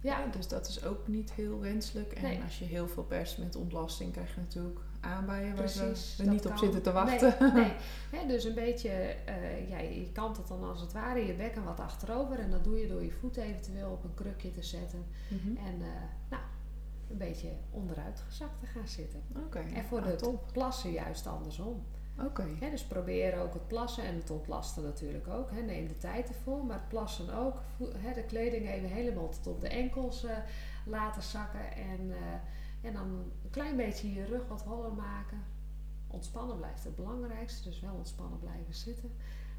[0.00, 0.26] Ja.
[0.26, 2.12] dus dat is ook niet heel wenselijk.
[2.12, 6.24] En als je heel veel perst met ontlasting, krijg je natuurlijk aanbijen waar Precies, we
[6.24, 7.54] niet op zitten te wachten.
[7.54, 7.72] Nee,
[8.12, 8.26] nee.
[8.26, 11.80] dus een beetje, uh, ja, je kant het dan als het ware je bekken wat
[11.80, 12.38] achterover.
[12.38, 15.06] En dat doe je door je voet eventueel op een krukje te zetten.
[15.28, 15.56] Mhm.
[15.56, 15.86] En uh,
[16.30, 16.42] nou,
[17.10, 19.22] een beetje onderuit gezakt te gaan zitten.
[19.36, 19.58] Oké.
[19.58, 20.52] en voor de top.
[20.52, 21.84] plassen juist andersom.
[22.24, 22.46] Oké.
[22.70, 25.50] dus probeer ook het plassen en het ontlasten natuurlijk ook.
[25.52, 27.62] neem de tijd ervoor, maar het plassen ook.
[28.14, 30.30] de kleding even helemaal tot op de enkels uh,
[30.86, 31.72] laten zakken.
[31.72, 32.12] En,
[32.80, 33.08] en dan
[33.44, 35.38] een klein beetje je rug wat holler maken.
[36.06, 39.12] Ontspannen blijft het belangrijkste, dus wel ontspannen blijven zitten.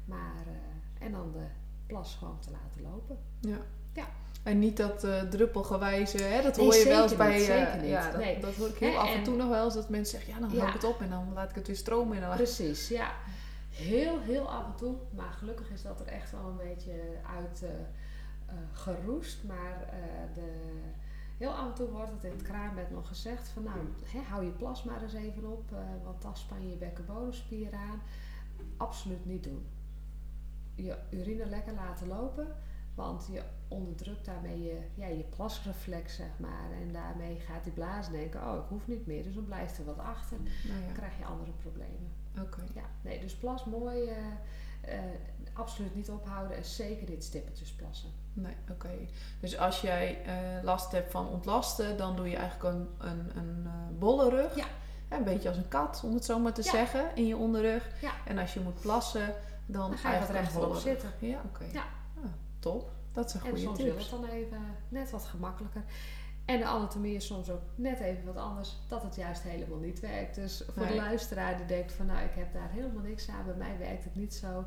[0.04, 1.46] Maar, uh, en dan de
[1.86, 3.18] plas gewoon te laten lopen.
[3.40, 3.58] Ja.
[3.92, 4.08] ja.
[4.42, 6.42] En niet dat uh, druppelgewijze, hè?
[6.42, 7.40] dat hoor je wel eens bij.
[7.40, 8.40] Uh, ja, dat, nee.
[8.40, 10.58] dat hoor ik heel af en toe nog wel eens dat mensen zeggen: ja, dan
[10.58, 12.16] hou ik het op en dan laat ik het weer stromen.
[12.16, 13.12] En dan Precies, ja.
[13.70, 14.94] Heel, heel af en toe.
[15.14, 16.92] Maar gelukkig is dat er echt wel een beetje
[17.38, 17.62] uit
[18.72, 19.44] geroest.
[19.44, 19.84] Maar
[20.34, 20.52] de
[21.40, 23.78] Heel af en toe wordt het in het kraambed nog gezegd van nou,
[24.28, 28.00] hou je plas maar eens even op, uh, want dan span je bekkenbodemspier aan.
[28.76, 29.66] Absoluut niet doen.
[30.74, 32.46] Je urine lekker laten lopen,
[33.00, 36.70] want je onderdrukt daarmee je, ja, je plasreflex, zeg maar.
[36.80, 39.84] En daarmee gaat die blaas denken, oh, ik hoef niet meer, dus dan blijft er
[39.84, 40.36] wat achter.
[40.64, 40.84] Nou ja.
[40.86, 42.12] Dan krijg je andere problemen.
[42.40, 42.62] Oké.
[42.74, 44.16] Ja, nee, dus plas mooi, uh,
[44.88, 45.00] uh,
[45.52, 48.10] absoluut niet ophouden en zeker dit stippeltjes plassen.
[48.32, 48.90] Nee, oké.
[49.40, 53.62] Dus als jij uh, last hebt van ontlasten, dan doe je eigenlijk een, een, een
[53.64, 54.56] uh, bolle rug.
[54.56, 54.66] Ja.
[55.08, 57.90] Een beetje als een kat, om het zo maar te zeggen, in je onderrug.
[58.00, 58.12] Ja.
[58.26, 59.34] En als je moet plassen,
[59.66, 61.10] dan, dan ga je wat rechtop zitten.
[61.18, 61.64] Ja, oké.
[61.72, 61.84] Ja.
[62.60, 62.90] Top.
[63.12, 63.68] Dat is een goede tip.
[63.68, 65.82] En soms wil het dan even net wat gemakkelijker.
[66.44, 70.00] En de anatomie is soms ook net even wat anders, dat het juist helemaal niet
[70.00, 70.34] werkt.
[70.34, 73.54] Dus voor de luisteraar die denkt van nou, ik heb daar helemaal niks aan, bij
[73.54, 74.64] mij werkt het niet zo.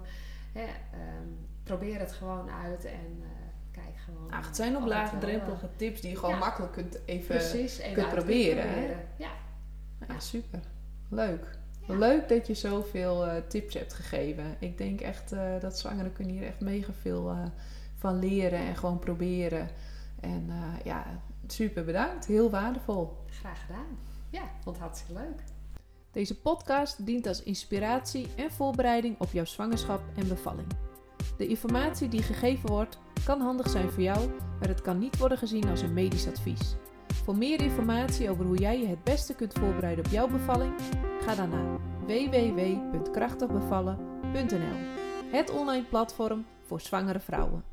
[0.52, 3.28] Hè, um, probeer het gewoon uit en uh,
[3.72, 4.32] kijk gewoon.
[4.32, 8.10] Ach, het zijn op laagdrempelige tips die je gewoon makkelijk kunt even, precies, even kunt
[8.10, 8.68] proberen.
[8.68, 9.08] proberen.
[9.18, 9.32] Ja.
[10.08, 10.20] ja.
[10.20, 10.60] super.
[11.10, 11.58] Leuk.
[11.88, 14.56] Leuk dat je zoveel uh, tips hebt gegeven.
[14.60, 17.36] Ik denk echt uh, dat zwangeren kunnen hier echt mega veel
[18.04, 19.70] van leren en gewoon proberen.
[20.20, 20.50] En
[20.84, 21.06] ja,
[21.48, 22.26] super bedankt.
[22.26, 23.18] Heel waardevol.
[23.28, 23.98] Graag gedaan.
[24.30, 25.44] Ja, vond het hartstikke leuk.
[26.12, 30.68] Deze podcast dient als inspiratie en voorbereiding op jouw zwangerschap en bevalling.
[31.38, 34.30] De informatie die gegeven wordt kan handig zijn voor jou,
[34.60, 36.76] maar het kan niet worden gezien als een medisch advies.
[37.24, 40.74] Voor meer informatie over hoe jij je het beste kunt voorbereiden op jouw bevalling,
[41.22, 44.78] ga dan naar www.krachtigbevallen.nl,
[45.32, 47.73] het online platform voor zwangere vrouwen.